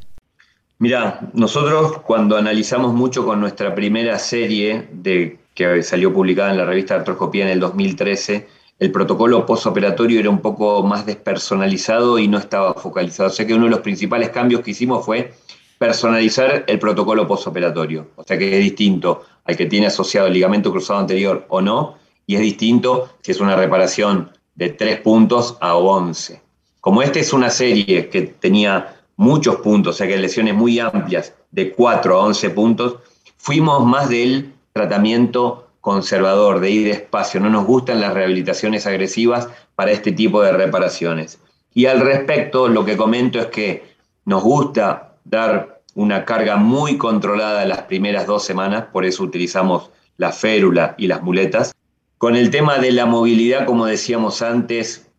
Mira, 0.78 1.18
nosotros 1.32 1.98
cuando 2.02 2.36
analizamos 2.36 2.94
mucho 2.94 3.24
con 3.24 3.40
nuestra 3.40 3.74
primera 3.74 4.16
serie 4.20 4.88
de, 4.92 5.40
que 5.54 5.82
salió 5.82 6.14
publicada 6.14 6.52
en 6.52 6.58
la 6.58 6.64
revista 6.64 6.94
Artroscopía 6.94 7.44
en 7.44 7.50
el 7.50 7.58
2013, 7.58 8.46
el 8.78 8.92
protocolo 8.92 9.44
postoperatorio 9.44 10.20
era 10.20 10.30
un 10.30 10.40
poco 10.40 10.84
más 10.84 11.04
despersonalizado 11.04 12.20
y 12.20 12.28
no 12.28 12.38
estaba 12.38 12.74
focalizado. 12.74 13.28
O 13.28 13.32
sea 13.32 13.44
que 13.44 13.54
uno 13.54 13.64
de 13.64 13.70
los 13.70 13.80
principales 13.80 14.28
cambios 14.28 14.60
que 14.60 14.70
hicimos 14.70 15.04
fue 15.04 15.32
personalizar 15.78 16.64
el 16.68 16.78
protocolo 16.78 17.26
postoperatorio. 17.26 18.10
O 18.14 18.22
sea 18.22 18.38
que 18.38 18.56
es 18.56 18.62
distinto 18.62 19.24
al 19.48 19.56
que 19.56 19.66
tiene 19.66 19.86
asociado 19.86 20.26
el 20.26 20.34
ligamento 20.34 20.70
cruzado 20.70 21.00
anterior 21.00 21.46
o 21.48 21.60
no, 21.60 21.96
y 22.26 22.36
es 22.36 22.42
distinto 22.42 23.08
si 23.22 23.32
es 23.32 23.40
una 23.40 23.56
reparación 23.56 24.30
de 24.54 24.68
tres 24.68 25.00
puntos 25.00 25.56
a 25.60 25.74
11. 25.74 26.42
Como 26.80 27.02
esta 27.02 27.18
es 27.18 27.32
una 27.32 27.48
serie 27.48 28.08
que 28.10 28.22
tenía 28.22 28.96
muchos 29.16 29.56
puntos, 29.56 29.96
o 29.96 29.98
sea 29.98 30.06
que 30.06 30.18
lesiones 30.18 30.54
muy 30.54 30.78
amplias, 30.78 31.32
de 31.50 31.72
4 31.72 32.14
a 32.14 32.24
11 32.26 32.50
puntos, 32.50 32.96
fuimos 33.38 33.84
más 33.86 34.10
del 34.10 34.52
tratamiento 34.74 35.68
conservador, 35.80 36.60
de 36.60 36.70
ir 36.70 36.88
despacio. 36.88 37.40
No 37.40 37.48
nos 37.48 37.64
gustan 37.64 38.02
las 38.02 38.12
rehabilitaciones 38.12 38.86
agresivas 38.86 39.48
para 39.74 39.92
este 39.92 40.12
tipo 40.12 40.42
de 40.42 40.52
reparaciones. 40.52 41.40
Y 41.72 41.86
al 41.86 42.00
respecto, 42.00 42.68
lo 42.68 42.84
que 42.84 42.98
comento 42.98 43.38
es 43.38 43.46
que 43.46 43.94
nos 44.26 44.42
gusta 44.42 45.14
dar 45.24 45.77
una 45.98 46.24
carga 46.24 46.54
muy 46.54 46.96
controlada 46.96 47.64
las 47.64 47.82
primeras 47.82 48.24
dos 48.24 48.44
semanas, 48.44 48.84
por 48.92 49.04
eso 49.04 49.24
utilizamos 49.24 49.90
la 50.16 50.30
férula 50.30 50.94
y 50.96 51.08
las 51.08 51.24
muletas. 51.24 51.74
Con 52.18 52.36
el 52.36 52.52
tema 52.52 52.78
de 52.78 52.92
la 52.92 53.04
movilidad, 53.04 53.66
como 53.66 53.84
decíamos 53.84 54.40
antes, 54.40 55.10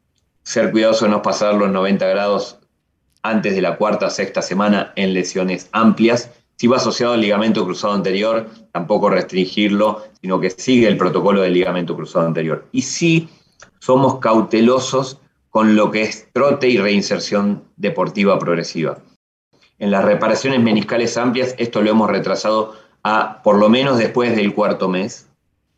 ser 0.44 0.72
cuidadoso 0.72 1.04
de 1.04 1.12
no 1.12 1.22
pasar 1.22 1.56
los 1.56 1.70
90 1.70 2.08
grados 2.08 2.60
antes 3.24 3.56
de 3.56 3.62
la 3.62 3.76
cuarta 3.76 4.10
sexta 4.10 4.42
semana 4.42 4.94
en 4.96 5.14
lesiones 5.14 5.68
amplias. 5.74 6.32
Si 6.56 6.68
va 6.68 6.78
asociado 6.78 7.12
al 7.12 7.20
ligamento 7.20 7.66
cruzado 7.66 7.94
anterior, 7.94 8.50
tampoco 8.72 9.10
restringirlo, 9.10 10.04
sino 10.22 10.40
que 10.40 10.50
sigue 10.50 10.88
el 10.88 10.96
protocolo 10.96 11.42
del 11.42 11.56
ligamento 11.56 11.94
cruzado 11.94 12.26
anterior. 12.26 12.66
Y 12.72 12.84
sí 12.84 13.28
somos 13.80 14.20
cautelosos 14.20 15.20
con 15.50 15.76
lo 15.76 15.92
que 15.92 16.04
es 16.04 16.32
trote 16.32 16.70
y 16.70 16.78
reinserción 16.78 17.66
deportiva 17.76 18.40
progresiva. 18.40 19.00
En 19.80 19.92
las 19.92 20.04
reparaciones 20.04 20.62
meniscales 20.62 21.18
amplias, 21.18 21.56
esto 21.58 21.82
lo 21.82 21.90
hemos 21.90 22.10
retrasado 22.10 22.76
a 23.04 23.42
por 23.44 23.58
lo 23.58 23.70
menos 23.70 23.98
después 23.98 24.36
del 24.36 24.54
cuarto 24.54 24.90
mes. 24.90 25.28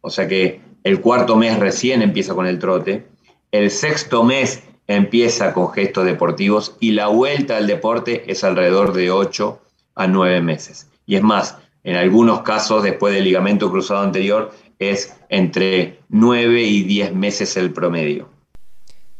O 0.01 0.09
sea 0.09 0.27
que 0.27 0.61
el 0.83 0.99
cuarto 0.99 1.35
mes 1.35 1.59
recién 1.59 2.01
empieza 2.01 2.33
con 2.33 2.47
el 2.47 2.57
trote. 2.57 3.05
El 3.51 3.69
sexto 3.69 4.23
mes 4.23 4.63
empieza 4.87 5.53
con 5.53 5.71
gestos 5.71 6.05
deportivos 6.05 6.75
y 6.79 6.91
la 6.91 7.07
vuelta 7.07 7.57
al 7.57 7.67
deporte 7.67 8.23
es 8.31 8.43
alrededor 8.43 8.93
de 8.93 9.11
8 9.11 9.61
a 9.95 10.07
9 10.07 10.41
meses. 10.41 10.89
Y 11.05 11.15
es 11.15 11.21
más, 11.21 11.57
en 11.83 11.95
algunos 11.95 12.41
casos, 12.41 12.83
después 12.83 13.13
del 13.13 13.23
ligamento 13.23 13.69
cruzado 13.69 14.01
anterior, 14.01 14.51
es 14.79 15.15
entre 15.29 15.99
9 16.09 16.63
y 16.63 16.83
10 16.83 17.13
meses 17.13 17.55
el 17.55 17.71
promedio. 17.71 18.29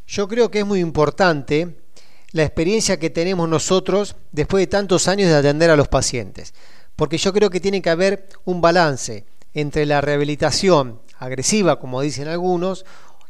Yo 0.07 0.27
creo 0.27 0.49
que 0.49 0.59
es 0.59 0.65
muy 0.65 0.79
importante 0.79 1.80
la 2.31 2.43
experiencia 2.43 2.99
que 2.99 3.09
tenemos 3.09 3.49
nosotros 3.49 4.15
después 4.31 4.61
de 4.61 4.67
tantos 4.67 5.07
años 5.07 5.29
de 5.29 5.35
atender 5.35 5.69
a 5.69 5.75
los 5.75 5.87
pacientes, 5.87 6.53
porque 6.95 7.17
yo 7.17 7.33
creo 7.33 7.49
que 7.49 7.59
tiene 7.59 7.81
que 7.81 7.89
haber 7.89 8.29
un 8.45 8.61
balance 8.61 9.25
entre 9.53 9.85
la 9.85 10.01
rehabilitación 10.01 11.01
agresiva, 11.17 11.79
como 11.79 12.01
dicen 12.01 12.27
algunos, 12.27 12.85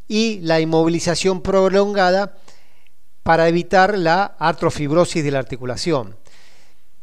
y 0.07 0.39
la 0.41 0.59
inmovilización 0.59 1.41
prolongada 1.41 2.37
para 3.23 3.47
evitar 3.47 3.97
la 3.97 4.35
artrofibrosis 4.39 5.23
de 5.23 5.31
la 5.31 5.39
articulación. 5.39 6.17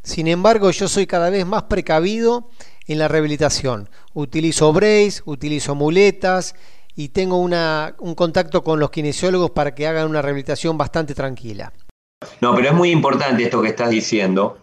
Sin 0.02 0.28
embargo, 0.28 0.70
yo 0.70 0.88
soy 0.88 1.06
cada 1.06 1.30
vez 1.30 1.44
más 1.46 1.64
precavido 1.64 2.50
en 2.86 2.98
la 2.98 3.08
rehabilitación. 3.08 3.90
Utilizo 4.14 4.72
brace, 4.72 5.20
utilizo 5.24 5.74
muletas 5.74 6.54
y 6.94 7.10
tengo 7.10 7.38
un 7.38 8.14
contacto 8.14 8.64
con 8.64 8.80
los 8.80 8.90
kinesiólogos 8.90 9.50
para 9.50 9.74
que 9.74 9.86
hagan 9.86 10.08
una 10.08 10.22
rehabilitación 10.22 10.78
bastante 10.78 11.14
tranquila. 11.14 11.72
No, 12.40 12.54
pero 12.54 12.68
es 12.68 12.74
muy 12.74 12.90
importante 12.90 13.42
esto 13.42 13.62
que 13.62 13.68
estás 13.68 13.90
diciendo, 13.90 14.58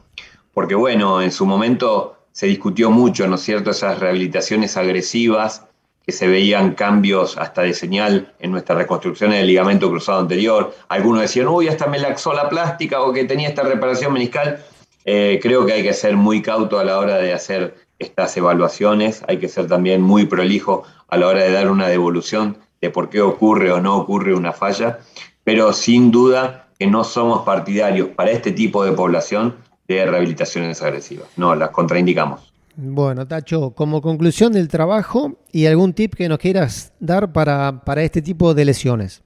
porque 0.54 0.76
bueno, 0.76 1.22
en 1.22 1.32
su 1.32 1.46
momento 1.46 2.18
se 2.32 2.48
discutió 2.48 2.92
mucho, 2.92 3.28
¿no 3.28 3.36
es 3.36 3.42
cierto?, 3.42 3.72
esas 3.72 4.00
rehabilitaciones 4.00 4.78
agresivas 4.78 5.66
que 6.06 6.12
se 6.12 6.28
veían 6.28 6.76
cambios 6.76 7.38
hasta 7.38 7.64
de 7.64 7.74
señal 7.74 8.34
en 8.40 8.52
nuestra 8.52 8.76
reconstrucción 8.76 9.32
del 9.32 9.48
ligamento 9.48 9.90
cruzado 9.90 10.20
anterior. 10.20 10.76
Algunos 10.88 11.22
decían, 11.22 11.48
uy, 11.48 11.68
hasta 11.68 11.88
me 11.88 11.98
laxó 11.98 12.34
la 12.34 12.48
plástica 12.48 13.02
o 13.02 13.12
que 13.12 13.24
tenía 13.24 13.50
esta 13.50 13.64
reparación 13.64 14.14
meniscal. 14.14 14.64
Eh, 15.06 15.40
creo 15.42 15.66
que 15.66 15.74
hay 15.74 15.84
que 15.84 15.94
ser 15.94 16.16
muy 16.16 16.42
cauto 16.42 16.78
a 16.78 16.84
la 16.84 17.00
hora 17.00 17.18
de 17.18 17.34
hacer 17.34 17.76
estas 17.98 18.36
evaluaciones, 18.38 19.24
hay 19.28 19.38
que 19.38 19.48
ser 19.48 19.68
también 19.68 20.02
muy 20.02 20.26
prolijo 20.26 20.84
a 21.08 21.18
la 21.18 21.28
hora 21.28 21.44
de 21.44 21.52
dar 21.52 21.72
una 21.72 21.88
devolución 21.88 22.58
de 22.82 22.90
por 22.90 23.10
qué 23.10 23.22
ocurre 23.22 23.72
o 23.72 23.80
no 23.80 23.96
ocurre 23.96 24.36
una 24.36 24.52
falla, 24.52 25.00
pero 25.44 25.72
sin 25.74 26.12
duda 26.12 26.65
que 26.78 26.88
no 26.88 27.04
somos 27.04 27.44
partidarios 27.44 28.10
para 28.10 28.32
este 28.32 28.52
tipo 28.52 28.84
de 28.84 28.92
población 28.92 29.56
de 29.88 30.06
rehabilitaciones 30.06 30.82
agresivas, 30.82 31.28
no, 31.38 31.56
las 31.56 31.70
contraindicamos. 31.70 32.56
Bueno, 32.78 33.26
Tacho, 33.26 33.72
como 33.72 34.02
conclusión 34.02 34.52
del 34.52 34.68
trabajo 34.68 35.38
y 35.52 35.66
algún 35.66 35.94
tip 35.94 36.14
que 36.14 36.28
nos 36.28 36.40
quieras 36.40 36.92
dar 37.00 37.32
para, 37.32 37.82
este 37.98 38.22
tipo 38.22 38.54
de 38.54 38.66
lesiones. 38.66 39.24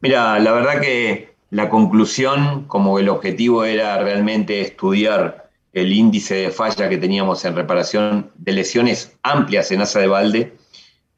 Mira, 0.00 0.38
la 0.38 0.52
verdad 0.52 0.80
que 0.80 1.34
la 1.50 1.68
conclusión, 1.68 2.66
como 2.68 2.98
el 3.00 3.08
objetivo 3.08 3.64
era 3.64 3.98
realmente 3.98 4.60
estudiar 4.60 5.50
el 5.72 5.92
índice 5.92 6.36
de 6.36 6.50
falla 6.50 6.88
que 6.88 6.98
teníamos 6.98 7.44
en 7.44 7.56
reparación 7.56 8.30
de 8.36 8.52
lesiones 8.52 9.16
amplias 9.24 9.72
en 9.72 9.80
asa 9.80 9.98
de 9.98 10.06
balde, 10.06 10.56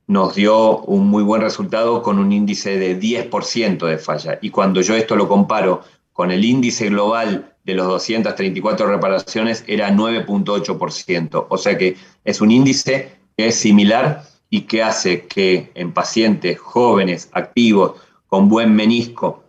nos 0.06 0.34
dio 0.34 0.78
un 0.80 1.08
muy 1.08 1.22
buen 1.22 1.42
resultado 1.42 2.02
con 2.02 2.18
un 2.18 2.32
índice 2.32 2.78
de 2.78 2.98
10% 2.98 3.86
de 3.86 3.98
falla. 3.98 4.38
Y 4.40 4.50
cuando 4.50 4.80
yo 4.80 4.94
esto 4.94 5.16
lo 5.16 5.28
comparo 5.28 5.82
con 6.12 6.30
el 6.30 6.44
índice 6.44 6.88
global 6.88 7.54
de 7.64 7.74
los 7.74 7.86
234 7.88 8.86
reparaciones 8.86 9.64
era 9.66 9.90
9.8%. 9.90 11.46
O 11.48 11.58
sea 11.58 11.76
que 11.76 11.96
es 12.24 12.40
un 12.40 12.52
índice 12.52 13.16
que 13.36 13.48
es 13.48 13.56
similar 13.56 14.22
y 14.48 14.62
que 14.62 14.82
hace 14.82 15.26
que 15.26 15.72
en 15.74 15.92
pacientes 15.92 16.58
jóvenes, 16.58 17.28
activos, 17.32 18.00
con 18.28 18.48
buen 18.48 18.74
menisco, 18.74 19.42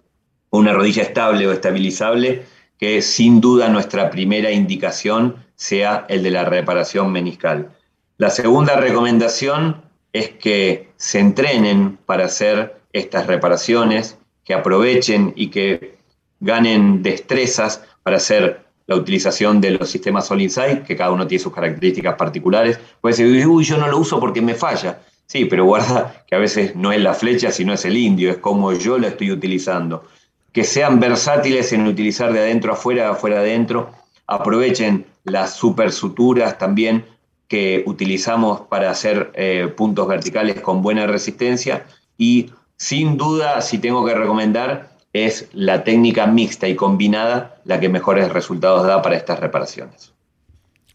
una 0.50 0.74
rodilla 0.74 1.04
estable 1.04 1.48
o 1.48 1.52
estabilizable, 1.52 2.46
que 2.80 3.02
sin 3.02 3.42
duda 3.42 3.70
nuestra 3.70 4.10
primera 4.10 4.52
indicación 4.52 5.36
sea 5.56 6.06
el 6.10 6.24
de 6.24 6.32
la 6.32 6.46
reparación 6.46 7.12
meniscal. 7.12 7.72
La 8.18 8.30
segunda 8.30 8.76
recomendación 8.76 9.87
es 10.20 10.30
que 10.32 10.90
se 10.98 11.20
entrenen 11.20 11.98
para 12.06 12.26
hacer 12.26 12.78
estas 12.94 13.28
reparaciones, 13.28 14.18
que 14.44 14.54
aprovechen 14.54 15.34
y 15.36 15.50
que 15.50 15.98
ganen 16.40 17.04
destrezas 17.04 17.84
para 18.04 18.18
hacer 18.18 18.66
la 18.88 18.96
utilización 18.96 19.60
de 19.60 19.72
los 19.72 19.90
sistemas 19.90 20.32
All 20.32 20.42
Inside, 20.42 20.84
que 20.84 20.96
cada 20.96 21.12
uno 21.12 21.28
tiene 21.28 21.44
sus 21.44 21.54
características 21.54 22.16
particulares. 22.16 22.80
Puede 23.02 23.16
decir, 23.16 23.46
uy, 23.46 23.64
yo 23.64 23.78
no 23.78 23.88
lo 23.88 23.98
uso 24.00 24.20
porque 24.20 24.42
me 24.42 24.56
falla. 24.56 25.02
Sí, 25.26 25.44
pero 25.46 25.66
guarda 25.66 26.24
que 26.26 26.36
a 26.36 26.40
veces 26.40 26.76
no 26.76 26.94
es 26.94 27.02
la 27.02 27.14
flecha, 27.14 27.52
sino 27.52 27.74
es 27.74 27.84
el 27.84 27.98
indio, 27.98 28.32
es 28.32 28.38
como 28.38 28.72
yo 28.72 28.98
lo 28.98 29.08
estoy 29.08 29.32
utilizando. 29.32 30.06
Que 30.54 30.64
sean 30.64 31.02
versátiles 31.02 31.74
en 31.74 31.86
utilizar 31.86 32.32
de 32.32 32.40
adentro 32.40 32.74
afuera, 32.74 33.10
afuera 33.10 33.40
adentro. 33.40 33.92
Aprovechen 34.26 35.06
las 35.26 35.56
super 35.56 35.92
suturas 35.92 36.58
también 36.58 37.04
que 37.48 37.84
utilizamos 37.86 38.62
para 38.62 38.90
hacer 38.90 39.32
eh, 39.36 39.72
puntos 39.76 40.08
verticales 40.08 40.62
con 40.62 40.82
buena 40.82 41.08
resistencia. 41.08 41.86
Y 42.18 42.52
sin 42.76 43.18
duda, 43.18 43.62
si 43.62 43.78
tengo 43.80 44.06
que 44.06 44.14
recomendar, 44.14 44.98
es 45.14 45.48
la 45.54 45.84
técnica 45.84 46.28
mixta 46.28 46.68
y 46.68 46.76
combinada 46.76 47.56
la 47.66 47.80
que 47.80 47.90
mejores 47.90 48.32
resultados 48.32 48.86
da 48.86 49.02
para 49.02 49.16
estas 49.16 49.40
reparaciones. 49.40 50.14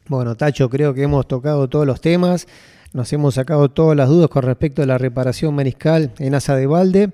Bueno, 0.08 0.36
Tacho, 0.36 0.68
creo 0.68 0.94
que 0.94 1.02
hemos 1.02 1.26
tocado 1.26 1.68
todos 1.68 1.86
los 1.86 2.00
temas, 2.00 2.46
nos 2.92 3.12
hemos 3.12 3.34
sacado 3.34 3.70
todas 3.70 3.96
las 3.96 4.08
dudas 4.08 4.28
con 4.28 4.42
respecto 4.42 4.82
a 4.82 4.86
la 4.86 4.98
reparación 4.98 5.54
meniscal 5.54 6.12
en 6.18 6.34
asa 6.34 6.56
de 6.56 6.66
balde. 6.66 7.10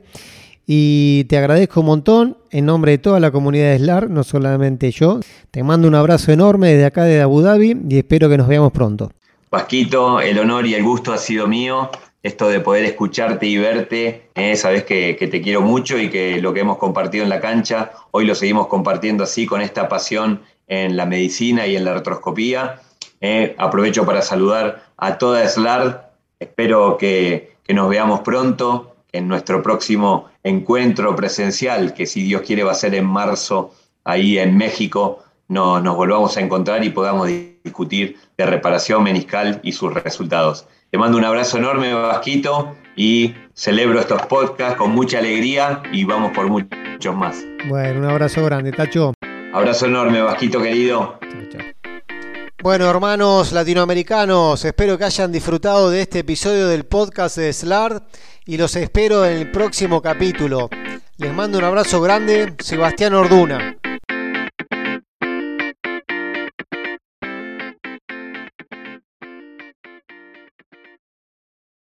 Y 0.70 1.24
te 1.24 1.38
agradezco 1.38 1.80
un 1.80 1.86
montón 1.86 2.36
en 2.50 2.66
nombre 2.66 2.92
de 2.92 2.98
toda 2.98 3.20
la 3.20 3.30
comunidad 3.30 3.70
de 3.70 3.78
SLAR, 3.78 4.10
no 4.10 4.22
solamente 4.22 4.90
yo. 4.90 5.20
Te 5.50 5.62
mando 5.62 5.88
un 5.88 5.94
abrazo 5.94 6.30
enorme 6.30 6.68
desde 6.68 6.84
acá 6.84 7.04
de 7.04 7.22
Abu 7.22 7.40
Dhabi 7.40 7.74
y 7.88 7.96
espero 7.96 8.28
que 8.28 8.36
nos 8.36 8.48
veamos 8.48 8.72
pronto. 8.72 9.10
Pasquito, 9.50 10.20
el 10.20 10.38
honor 10.38 10.66
y 10.66 10.74
el 10.74 10.82
gusto 10.82 11.12
ha 11.12 11.16
sido 11.16 11.46
mío. 11.46 11.90
Esto 12.22 12.48
de 12.48 12.60
poder 12.60 12.84
escucharte 12.84 13.46
y 13.46 13.56
verte, 13.56 14.28
eh, 14.34 14.56
sabes 14.56 14.84
que, 14.84 15.14
te 15.14 15.40
quiero 15.40 15.62
mucho 15.62 15.98
y 15.98 16.10
que 16.10 16.38
lo 16.42 16.52
que 16.52 16.60
hemos 16.60 16.76
compartido 16.76 17.22
en 17.24 17.30
la 17.30 17.40
cancha, 17.40 17.92
hoy 18.10 18.26
lo 18.26 18.34
seguimos 18.34 18.66
compartiendo 18.66 19.24
así 19.24 19.46
con 19.46 19.62
esta 19.62 19.88
pasión 19.88 20.42
en 20.66 20.96
la 20.96 21.06
medicina 21.06 21.66
y 21.66 21.76
en 21.76 21.84
la 21.84 21.94
retroscopía. 21.94 22.82
Eh, 23.20 23.54
aprovecho 23.56 24.04
para 24.04 24.20
saludar 24.20 24.84
a 24.98 25.16
toda 25.16 25.48
SLARD, 25.48 25.96
espero 26.38 26.98
que, 26.98 27.56
nos 27.68 27.88
veamos 27.88 28.20
pronto 28.20 28.96
en 29.12 29.28
nuestro 29.28 29.62
próximo 29.62 30.28
encuentro 30.42 31.14
presencial, 31.14 31.94
que 31.94 32.06
si 32.06 32.22
Dios 32.22 32.42
quiere 32.42 32.64
va 32.64 32.72
a 32.72 32.74
ser 32.74 32.94
en 32.94 33.06
marzo 33.06 33.74
ahí 34.04 34.38
en 34.38 34.56
México, 34.56 35.22
nos 35.48 35.96
volvamos 35.96 36.36
a 36.36 36.40
encontrar 36.40 36.82
y 36.84 36.90
podamos 36.90 37.28
discutir 37.68 38.16
de 38.36 38.46
reparación 38.46 39.02
meniscal 39.02 39.60
y 39.62 39.72
sus 39.72 39.94
resultados. 39.94 40.66
Te 40.90 40.98
mando 40.98 41.18
un 41.18 41.24
abrazo 41.24 41.58
enorme, 41.58 41.92
Vasquito, 41.92 42.74
y 42.96 43.34
celebro 43.54 44.00
estos 44.00 44.22
podcasts 44.26 44.76
con 44.76 44.90
mucha 44.90 45.18
alegría 45.18 45.82
y 45.92 46.04
vamos 46.04 46.32
por 46.34 46.48
muchos 46.48 47.14
más. 47.14 47.44
Bueno, 47.68 48.00
un 48.00 48.06
abrazo 48.06 48.44
grande, 48.44 48.72
Tacho. 48.72 49.12
Abrazo 49.52 49.86
enorme, 49.86 50.20
Vasquito 50.22 50.60
querido. 50.60 51.18
Bueno, 52.60 52.90
hermanos 52.90 53.52
latinoamericanos, 53.52 54.64
espero 54.64 54.98
que 54.98 55.04
hayan 55.04 55.30
disfrutado 55.30 55.90
de 55.90 56.02
este 56.02 56.20
episodio 56.20 56.66
del 56.66 56.86
podcast 56.86 57.36
de 57.36 57.52
SLARD 57.52 58.02
y 58.46 58.56
los 58.56 58.74
espero 58.74 59.24
en 59.24 59.36
el 59.36 59.50
próximo 59.52 60.02
capítulo. 60.02 60.68
Les 61.18 61.32
mando 61.32 61.58
un 61.58 61.64
abrazo 61.64 62.00
grande, 62.00 62.54
Sebastián 62.58 63.14
Orduna. 63.14 63.76